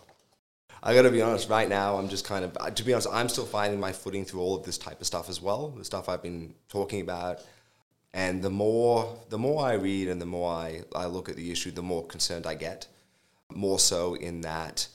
I 0.80 0.94
got 0.94 1.02
to 1.02 1.10
be 1.10 1.22
honest. 1.22 1.48
Right 1.48 1.68
now, 1.68 1.96
I'm 1.96 2.08
just 2.08 2.24
kind 2.24 2.44
of, 2.44 2.74
to 2.74 2.84
be 2.84 2.92
honest, 2.92 3.08
I'm 3.10 3.28
still 3.28 3.46
finding 3.46 3.80
my 3.80 3.90
footing 3.90 4.24
through 4.24 4.40
all 4.40 4.56
of 4.56 4.64
this 4.64 4.78
type 4.78 5.00
of 5.00 5.06
stuff 5.08 5.28
as 5.28 5.42
well. 5.42 5.70
The 5.70 5.84
stuff 5.84 6.08
I've 6.08 6.22
been 6.22 6.54
talking 6.68 7.00
about, 7.00 7.40
and 8.12 8.42
the 8.42 8.50
more 8.50 9.18
the 9.28 9.38
more 9.38 9.64
I 9.64 9.74
read 9.74 10.08
and 10.08 10.20
the 10.20 10.26
more 10.26 10.52
I, 10.52 10.82
I 10.94 11.06
look 11.06 11.28
at 11.28 11.36
the 11.36 11.50
issue, 11.50 11.70
the 11.70 11.82
more 11.82 12.06
concerned 12.06 12.46
I 12.46 12.54
get. 12.54 12.86
More 13.54 13.78
so 13.78 14.14
in 14.14 14.42
that 14.42 14.88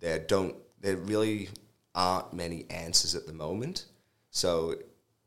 there 0.00 0.18
don't 0.18 0.56
there 0.80 0.96
really 0.96 1.48
aren't 1.94 2.32
many 2.32 2.66
answers 2.70 3.14
at 3.14 3.26
the 3.26 3.32
moment. 3.32 3.86
So 4.30 4.74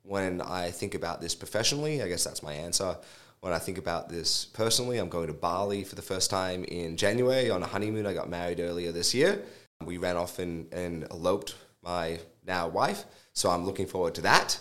when 0.04 0.41
I 0.41 0.71
think 0.71 0.95
about 0.95 1.21
this 1.21 1.36
professionally, 1.36 2.02
I 2.02 2.08
guess 2.08 2.23
that's 2.23 2.43
my 2.43 2.54
answer. 2.54 2.97
When 3.41 3.54
I 3.54 3.60
think 3.60 3.78
about 3.78 4.10
this 4.10 4.45
personally, 4.45 4.97
I'm 4.97 5.10
going 5.10 5.28
to 5.28 5.34
Bali 5.34 5.84
for 5.84 5.95
the 5.95 6.02
first 6.02 6.30
time 6.30 6.63
in 6.65 6.97
January 6.97 7.49
on 7.49 7.63
a 7.63 7.65
honeymoon. 7.65 8.06
I 8.06 8.13
got 8.13 8.30
married 8.30 8.60
earlier 8.60 8.91
this 8.91 9.13
year. 9.13 9.41
We 9.86 9.97
ran 9.97 10.17
off 10.17 10.39
and, 10.39 10.71
and 10.73 11.08
eloped 11.10 11.56
my 11.82 12.19
now 12.45 12.67
wife. 12.67 13.06
So 13.34 13.49
I'm 13.49 13.65
looking 13.65 13.88
forward 13.88 14.15
to 14.15 14.21
that. 14.21 14.60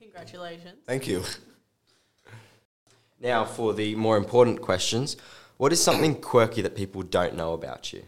Congratulations. 0.00 0.80
Thank 0.84 1.06
you. 1.06 1.22
Now, 3.22 3.44
for 3.44 3.72
the 3.72 3.94
more 3.94 4.16
important 4.16 4.60
questions, 4.60 5.16
what 5.56 5.72
is 5.72 5.80
something 5.80 6.20
quirky 6.20 6.60
that 6.62 6.74
people 6.74 7.02
don't 7.02 7.36
know 7.36 7.52
about 7.52 7.92
you? 7.92 8.02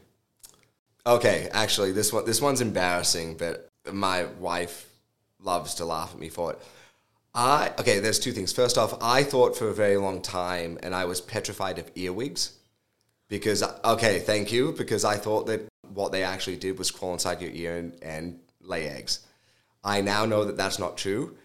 Okay, 1.07 1.48
actually, 1.53 1.92
this 1.92 2.12
one 2.12 2.24
this 2.24 2.40
one's 2.40 2.61
embarrassing, 2.61 3.37
but 3.37 3.68
my 3.92 4.24
wife 4.24 4.90
loves 5.38 5.74
to 5.74 5.85
laugh 5.85 6.12
at 6.14 6.18
me 6.18 6.31
for 6.31 6.53
it. 6.53 6.59
I 7.33 7.72
okay. 7.79 8.00
There's 8.00 8.18
two 8.18 8.33
things. 8.33 8.53
First 8.53 8.77
off, 8.77 8.96
I 9.00 9.22
thought 9.22 9.57
for 9.57 9.68
a 9.68 9.74
very 9.74 9.96
long 9.98 10.20
time, 10.20 10.79
and 10.83 10.94
I 10.94 11.05
was 11.05 11.20
petrified 11.20 11.79
of 11.79 11.90
earwigs, 11.94 12.55
because 13.29 13.62
okay, 13.85 14.18
thank 14.18 14.50
you, 14.50 14.72
because 14.72 15.05
I 15.05 15.16
thought 15.16 15.46
that 15.46 15.68
what 15.92 16.11
they 16.11 16.24
actually 16.24 16.57
did 16.57 16.79
was 16.79 16.90
crawl 16.90 17.12
inside 17.12 17.40
your 17.40 17.53
ear 17.53 17.77
and, 17.77 17.96
and 18.03 18.40
lay 18.61 18.88
eggs. 18.88 19.20
I 19.85 20.00
now 20.00 20.24
know 20.24 20.44
that 20.46 20.57
that's 20.57 20.79
not 20.79 20.96
true. 20.96 21.37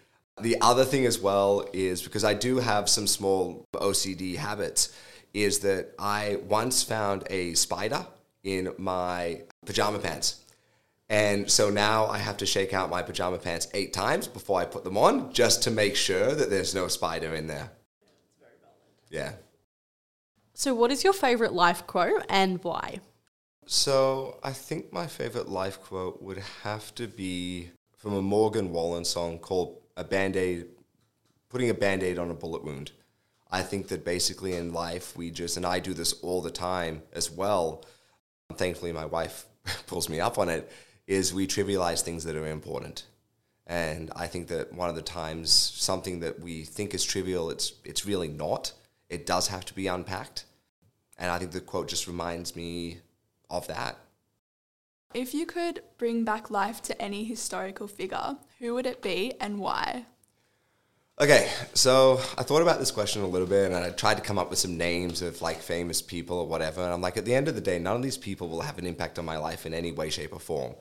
The 0.42 0.56
other 0.60 0.84
thing 0.84 1.06
as 1.06 1.18
well 1.18 1.68
is 1.72 2.02
because 2.02 2.24
I 2.24 2.34
do 2.34 2.58
have 2.58 2.88
some 2.88 3.06
small 3.06 3.64
OCD 3.74 4.36
habits, 4.36 4.96
is 5.34 5.60
that 5.60 5.94
I 5.98 6.38
once 6.48 6.82
found 6.82 7.24
a 7.30 7.54
spider 7.54 8.06
in 8.42 8.72
my 8.78 9.42
pajama 9.66 9.98
pants. 9.98 10.44
And 11.08 11.50
so 11.50 11.70
now 11.70 12.06
I 12.06 12.18
have 12.18 12.36
to 12.38 12.46
shake 12.46 12.72
out 12.72 12.88
my 12.88 13.02
pajama 13.02 13.38
pants 13.38 13.66
eight 13.74 13.92
times 13.92 14.28
before 14.28 14.60
I 14.60 14.64
put 14.64 14.84
them 14.84 14.96
on 14.96 15.32
just 15.32 15.62
to 15.64 15.70
make 15.70 15.96
sure 15.96 16.34
that 16.34 16.50
there's 16.50 16.74
no 16.74 16.88
spider 16.88 17.34
in 17.34 17.46
there. 17.46 17.70
Yeah. 19.10 19.32
So, 20.54 20.74
what 20.74 20.92
is 20.92 21.02
your 21.02 21.12
favorite 21.12 21.52
life 21.52 21.86
quote 21.86 22.24
and 22.28 22.62
why? 22.62 23.00
So 23.66 24.38
I 24.42 24.52
think 24.52 24.92
my 24.92 25.06
favorite 25.06 25.48
life 25.48 25.80
quote 25.80 26.20
would 26.22 26.42
have 26.64 26.94
to 26.96 27.06
be 27.06 27.70
from 27.96 28.14
a 28.14 28.22
Morgan 28.22 28.72
Wallen 28.72 29.04
song 29.04 29.38
called 29.38 29.79
"A 30.00 30.04
Band 30.04 30.34
Aid," 30.34 30.66
putting 31.50 31.68
a 31.68 31.74
band 31.74 32.02
aid 32.02 32.18
on 32.18 32.30
a 32.30 32.34
bullet 32.34 32.64
wound. 32.64 32.92
I 33.50 33.60
think 33.62 33.88
that 33.88 34.02
basically 34.02 34.54
in 34.54 34.72
life 34.72 35.14
we 35.14 35.30
just, 35.30 35.58
and 35.58 35.66
I 35.66 35.78
do 35.78 35.92
this 35.92 36.14
all 36.22 36.40
the 36.40 36.50
time 36.50 37.02
as 37.12 37.30
well. 37.30 37.84
Thankfully, 38.54 38.92
my 38.92 39.04
wife 39.04 39.44
pulls 39.86 40.08
me 40.08 40.18
up 40.18 40.38
on 40.38 40.48
it. 40.48 40.72
Is 41.06 41.34
we 41.34 41.46
trivialize 41.46 42.00
things 42.00 42.24
that 42.24 42.34
are 42.34 42.46
important, 42.46 43.04
and 43.66 44.10
I 44.16 44.26
think 44.26 44.48
that 44.48 44.72
one 44.72 44.88
of 44.88 44.96
the 44.96 45.02
times 45.02 45.52
something 45.52 46.20
that 46.20 46.40
we 46.40 46.64
think 46.64 46.94
is 46.94 47.04
trivial, 47.04 47.50
it's 47.50 47.74
it's 47.84 48.06
really 48.06 48.28
not. 48.28 48.72
It 49.10 49.26
does 49.26 49.48
have 49.48 49.66
to 49.66 49.74
be 49.74 49.86
unpacked, 49.86 50.46
and 51.18 51.30
I 51.30 51.38
think 51.38 51.50
the 51.50 51.60
quote 51.60 51.88
just 51.88 52.06
reminds 52.06 52.56
me 52.56 53.00
of 53.50 53.66
that. 53.66 53.98
If 55.12 55.34
you 55.34 55.44
could 55.44 55.82
bring 55.98 56.24
back 56.24 56.50
life 56.50 56.80
to 56.82 57.02
any 57.02 57.24
historical 57.24 57.88
figure, 57.88 58.36
who 58.60 58.74
would 58.74 58.86
it 58.86 59.02
be 59.02 59.32
and 59.40 59.58
why? 59.58 60.06
Okay, 61.20 61.50
so 61.74 62.20
I 62.38 62.44
thought 62.44 62.62
about 62.62 62.78
this 62.78 62.92
question 62.92 63.22
a 63.22 63.26
little 63.26 63.48
bit 63.48 63.72
and 63.72 63.74
I 63.74 63.90
tried 63.90 64.18
to 64.18 64.22
come 64.22 64.38
up 64.38 64.50
with 64.50 64.60
some 64.60 64.78
names 64.78 65.20
of 65.20 65.42
like 65.42 65.58
famous 65.58 66.00
people 66.00 66.38
or 66.38 66.46
whatever. 66.46 66.82
And 66.82 66.92
I'm 66.92 67.00
like, 67.00 67.16
at 67.16 67.24
the 67.24 67.34
end 67.34 67.48
of 67.48 67.56
the 67.56 67.60
day, 67.60 67.80
none 67.80 67.96
of 67.96 68.02
these 68.02 68.16
people 68.16 68.48
will 68.48 68.60
have 68.60 68.78
an 68.78 68.86
impact 68.86 69.18
on 69.18 69.24
my 69.24 69.36
life 69.36 69.66
in 69.66 69.74
any 69.74 69.90
way, 69.90 70.10
shape, 70.10 70.32
or 70.32 70.38
form. 70.38 70.76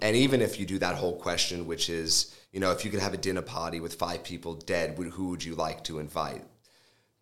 And 0.00 0.16
even 0.16 0.40
if 0.40 0.58
you 0.58 0.64
do 0.64 0.78
that 0.78 0.96
whole 0.96 1.16
question, 1.16 1.66
which 1.66 1.90
is, 1.90 2.34
you 2.52 2.60
know, 2.60 2.72
if 2.72 2.84
you 2.84 2.90
could 2.90 3.00
have 3.00 3.12
a 3.12 3.18
dinner 3.18 3.42
party 3.42 3.78
with 3.78 3.94
five 3.94 4.24
people 4.24 4.54
dead, 4.54 4.96
who 4.96 5.28
would 5.28 5.44
you 5.44 5.54
like 5.54 5.84
to 5.84 5.98
invite? 5.98 6.44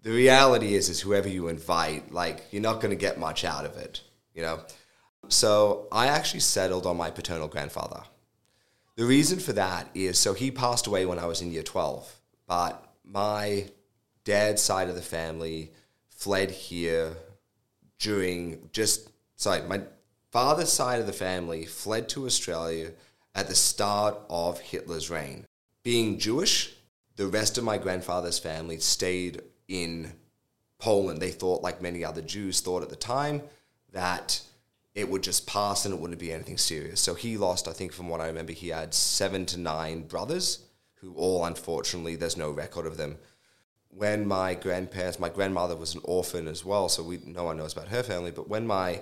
The 0.03 0.11
reality 0.13 0.75
is, 0.75 0.89
is 0.89 1.01
whoever 1.01 1.29
you 1.29 1.49
invite, 1.49 2.13
like, 2.13 2.45
you're 2.53 2.63
not 2.63 2.81
going 2.81 2.91
to 2.91 2.97
get 2.97 3.19
much 3.19 3.45
out 3.45 3.65
of 3.65 3.77
it, 3.77 4.03
you 4.33 4.43
know? 4.43 4.61
So 5.29 5.87
I 5.93 6.07
actually 6.07 6.41
settled 6.41 6.87
on 6.87 6.97
my 6.97 7.11
paternal 7.11 7.49
grandfather. 7.49 8.03
The 8.97 9.05
reason 9.05 9.39
for 9.39 9.53
that 9.53 9.89
is 9.95 10.19
so 10.19 10.35
he 10.35 10.51
passed 10.51 10.87
away 10.87 11.07
when 11.07 11.19
I 11.19 11.27
was 11.27 11.41
in 11.41 11.53
year 11.53 11.63
12 11.63 12.19
but 12.49 12.83
my 13.05 13.67
dad's 14.25 14.63
side 14.63 14.89
of 14.89 14.97
the 14.97 15.03
family 15.03 15.71
fled 16.09 16.51
here 16.51 17.15
during 18.01 18.69
just 18.73 19.11
sorry, 19.37 19.63
my 19.63 19.83
father's 20.33 20.73
side 20.73 21.01
of 21.01 21.07
the 21.07 21.13
family 21.13 21.65
fled 21.65 22.09
to 22.09 22.27
Australia 22.27 22.91
at 23.35 23.47
the 23.47 23.55
start 23.55 24.19
of 24.29 24.59
Hitler's 24.59 25.11
reign. 25.11 25.45
Being 25.85 26.19
Jewish, 26.19 26.75
the 27.17 27.29
rest 27.29 27.59
of 27.59 27.65
my 27.65 27.79
grandfather's 27.79 28.39
family 28.39 28.79
stayed 28.79 29.43
in 29.69 30.13
Poland. 30.79 31.21
They 31.21 31.31
thought, 31.31 31.63
like 31.63 31.83
many 31.83 32.05
other 32.05 32.23
Jews 32.23 32.61
thought 32.61 32.83
at 32.83 32.91
the 32.91 32.97
time, 32.97 33.43
that 33.93 34.41
it 34.95 35.09
would 35.09 35.23
just 35.23 35.47
pass 35.47 35.85
and 35.85 35.95
it 35.95 36.01
wouldn't 36.01 36.19
be 36.19 36.33
anything 36.33 36.59
serious. 36.59 37.01
So 37.01 37.15
he 37.15 37.37
lost, 37.37 37.69
I 37.69 37.73
think, 37.73 37.93
from 37.93 38.09
what 38.09 38.21
I 38.21 38.27
remember, 38.27 38.53
he 38.53 38.69
had 38.69 38.95
seven 38.95 39.47
to 39.47 39.59
nine 39.59 40.03
brothers 40.03 40.65
who 41.01 41.15
all 41.15 41.45
unfortunately 41.45 42.17
there's 42.17 42.37
no 42.37 42.51
record 42.51 42.87
of 42.87 42.97
them. 42.97 43.19
When 43.91 44.27
my 44.27 44.55
grandparents, 44.55 45.19
my 45.19 45.29
grandmother 45.29 45.77
was 45.77 45.95
an 45.95 46.01
orphan 46.05 46.47
as 46.47 46.65
well, 46.65 46.89
so 46.89 47.03
we 47.03 47.21
no 47.25 47.45
one 47.45 47.57
knows 47.57 47.73
about 47.73 47.89
her 47.89 48.03
family. 48.03 48.31
But 48.31 48.49
when 48.49 48.67
my 48.67 49.01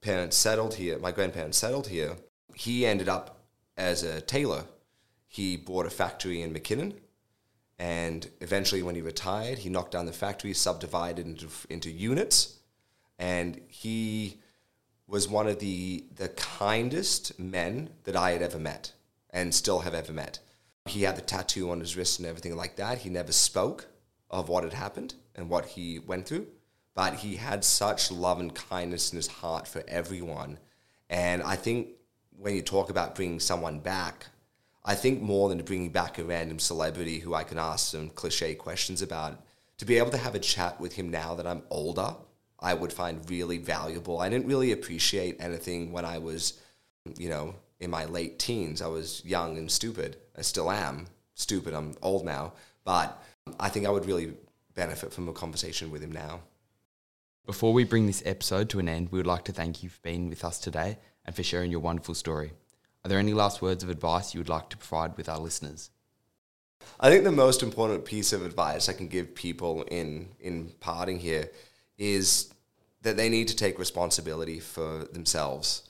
parents 0.00 0.36
settled 0.36 0.74
here, 0.74 0.98
my 0.98 1.12
grandparents 1.12 1.58
settled 1.58 1.86
here, 1.86 2.16
he 2.54 2.84
ended 2.84 3.08
up 3.08 3.44
as 3.76 4.02
a 4.02 4.20
tailor. 4.20 4.64
He 5.28 5.56
bought 5.56 5.86
a 5.86 5.90
factory 5.90 6.42
in 6.42 6.52
McKinnon, 6.52 6.94
and 7.78 8.28
eventually, 8.40 8.82
when 8.82 8.94
he 8.94 9.00
retired, 9.00 9.58
he 9.58 9.70
knocked 9.70 9.92
down 9.92 10.06
the 10.06 10.12
factory, 10.12 10.52
subdivided 10.52 11.26
into 11.26 11.48
into 11.70 11.90
units, 11.90 12.58
and 13.18 13.60
he 13.68 14.41
was 15.12 15.28
one 15.28 15.46
of 15.46 15.60
the 15.60 16.04
the 16.16 16.30
kindest 16.30 17.38
men 17.38 17.90
that 18.02 18.16
I 18.16 18.32
had 18.32 18.42
ever 18.42 18.58
met, 18.58 18.92
and 19.30 19.54
still 19.54 19.80
have 19.80 19.94
ever 19.94 20.12
met 20.12 20.40
he 20.86 21.02
had 21.02 21.16
the 21.16 21.22
tattoo 21.22 21.70
on 21.70 21.80
his 21.80 21.96
wrist 21.96 22.18
and 22.18 22.26
everything 22.28 22.56
like 22.56 22.76
that. 22.76 22.98
He 22.98 23.10
never 23.10 23.32
spoke 23.32 23.86
of 24.30 24.48
what 24.48 24.64
had 24.64 24.72
happened 24.72 25.14
and 25.34 25.48
what 25.48 25.66
he 25.66 25.98
went 25.98 26.26
through, 26.26 26.46
but 26.94 27.16
he 27.16 27.36
had 27.36 27.64
such 27.64 28.10
love 28.10 28.40
and 28.40 28.54
kindness 28.54 29.12
in 29.12 29.16
his 29.16 29.28
heart 29.28 29.68
for 29.68 29.82
everyone. 29.86 30.58
And 31.08 31.42
I 31.42 31.56
think 31.56 31.88
when 32.36 32.54
you 32.54 32.62
talk 32.62 32.90
about 32.90 33.14
bringing 33.14 33.40
someone 33.40 33.78
back, 33.80 34.26
I 34.84 34.94
think 34.94 35.22
more 35.22 35.48
than 35.48 35.62
bringing 35.62 35.90
back 35.90 36.18
a 36.18 36.24
random 36.24 36.58
celebrity 36.58 37.20
who 37.20 37.34
I 37.34 37.44
can 37.44 37.58
ask 37.58 37.92
some 37.92 38.10
cliche 38.10 38.54
questions 38.54 39.00
about, 39.00 39.40
to 39.78 39.84
be 39.84 39.98
able 39.98 40.10
to 40.10 40.16
have 40.16 40.34
a 40.34 40.40
chat 40.40 40.80
with 40.80 40.94
him 40.94 41.10
now 41.10 41.34
that 41.34 41.46
I'm 41.46 41.62
older, 41.70 42.16
I 42.62 42.74
would 42.74 42.92
find 42.92 43.28
really 43.28 43.58
valuable. 43.58 44.20
I 44.20 44.28
didn't 44.28 44.46
really 44.46 44.72
appreciate 44.72 45.36
anything 45.40 45.92
when 45.92 46.04
I 46.04 46.18
was, 46.18 46.60
you 47.18 47.28
know, 47.28 47.56
in 47.80 47.90
my 47.90 48.04
late 48.04 48.38
teens. 48.38 48.80
I 48.80 48.86
was 48.86 49.24
young 49.24 49.58
and 49.58 49.70
stupid. 49.70 50.16
I 50.38 50.42
still 50.42 50.70
am 50.70 51.06
stupid. 51.34 51.74
I'm 51.74 51.94
old 52.00 52.24
now, 52.24 52.52
but 52.84 53.22
I 53.58 53.68
think 53.68 53.86
I 53.86 53.90
would 53.90 54.06
really 54.06 54.34
benefit 54.74 55.12
from 55.12 55.28
a 55.28 55.32
conversation 55.32 55.90
with 55.90 56.02
him 56.02 56.12
now. 56.12 56.40
Before 57.44 57.72
we 57.72 57.82
bring 57.82 58.06
this 58.06 58.22
episode 58.24 58.70
to 58.70 58.78
an 58.78 58.88
end, 58.88 59.10
we 59.10 59.18
would 59.18 59.26
like 59.26 59.44
to 59.46 59.52
thank 59.52 59.82
you 59.82 59.88
for 59.88 60.00
being 60.02 60.28
with 60.28 60.44
us 60.44 60.60
today 60.60 60.98
and 61.24 61.34
for 61.34 61.42
sharing 61.42 61.72
your 61.72 61.80
wonderful 61.80 62.14
story. 62.14 62.52
Are 63.04 63.08
there 63.08 63.18
any 63.18 63.34
last 63.34 63.60
words 63.60 63.82
of 63.82 63.90
advice 63.90 64.32
you 64.32 64.38
would 64.38 64.48
like 64.48 64.70
to 64.70 64.76
provide 64.76 65.16
with 65.16 65.28
our 65.28 65.40
listeners? 65.40 65.90
I 67.00 67.10
think 67.10 67.24
the 67.24 67.32
most 67.32 67.62
important 67.62 68.04
piece 68.04 68.32
of 68.32 68.46
advice 68.46 68.88
I 68.88 68.92
can 68.92 69.08
give 69.08 69.34
people 69.34 69.82
in 69.82 70.28
in 70.38 70.72
parting 70.78 71.18
here 71.18 71.50
is 72.02 72.52
that 73.02 73.16
they 73.16 73.28
need 73.28 73.46
to 73.46 73.54
take 73.54 73.78
responsibility 73.78 74.58
for 74.58 75.04
themselves. 75.12 75.88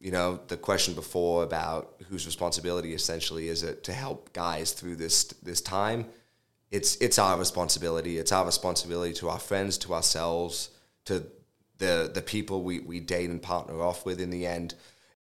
You 0.00 0.10
know, 0.10 0.40
the 0.48 0.56
question 0.56 0.94
before 0.94 1.42
about 1.42 1.96
whose 2.08 2.24
responsibility 2.24 2.94
essentially 2.94 3.48
is 3.48 3.62
it 3.62 3.84
to 3.84 3.92
help 3.92 4.32
guys 4.32 4.72
through 4.72 4.96
this 4.96 5.24
this 5.42 5.60
time. 5.60 6.06
It's 6.70 6.96
it's 6.96 7.18
our 7.18 7.38
responsibility. 7.38 8.16
It's 8.16 8.32
our 8.32 8.46
responsibility 8.46 9.12
to 9.14 9.28
our 9.28 9.38
friends, 9.38 9.76
to 9.78 9.92
ourselves, 9.92 10.70
to 11.04 11.26
the 11.76 12.10
the 12.12 12.22
people 12.22 12.62
we, 12.62 12.80
we 12.80 13.00
date 13.00 13.28
and 13.28 13.42
partner 13.42 13.82
off 13.82 14.06
with 14.06 14.20
in 14.20 14.30
the 14.30 14.46
end. 14.46 14.74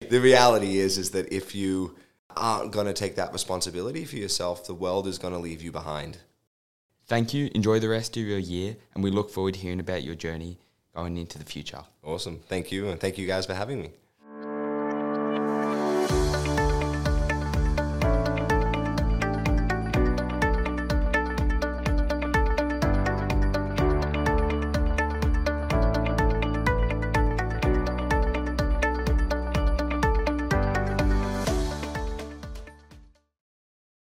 The 0.10 0.20
reality 0.20 0.80
is 0.80 0.98
is 0.98 1.12
that 1.12 1.32
if 1.32 1.54
you 1.54 1.96
aren't 2.36 2.72
to 2.88 2.94
take 2.94 3.16
that 3.16 3.34
responsibility 3.34 4.04
for 4.06 4.16
yourself, 4.16 4.66
the 4.66 4.74
world 4.74 5.08
is 5.08 5.20
to 5.34 5.40
leave 5.40 5.62
you 5.62 5.72
behind. 5.72 6.18
Thank 7.08 7.34
you. 7.34 7.50
Enjoy 7.56 7.80
the 7.80 7.90
rest 7.90 8.18
of 8.18 8.24
your 8.24 8.38
year, 8.38 8.76
and 8.94 9.04
we 9.04 9.12
look 9.12 9.30
forward 9.30 9.54
to 9.54 9.60
hearing 9.60 9.80
about 9.80 10.04
your 10.04 10.16
journey 10.16 10.58
going 10.94 11.18
into 11.18 11.38
the 11.38 11.46
future. 11.46 11.84
Awesome. 12.04 12.40
Thank 12.48 12.72
you. 12.72 12.90
And 12.90 13.00
thank 13.00 13.18
you 13.18 13.26
guys 13.26 13.46
for 13.46 13.54
having 13.54 13.82
me. 13.82 13.92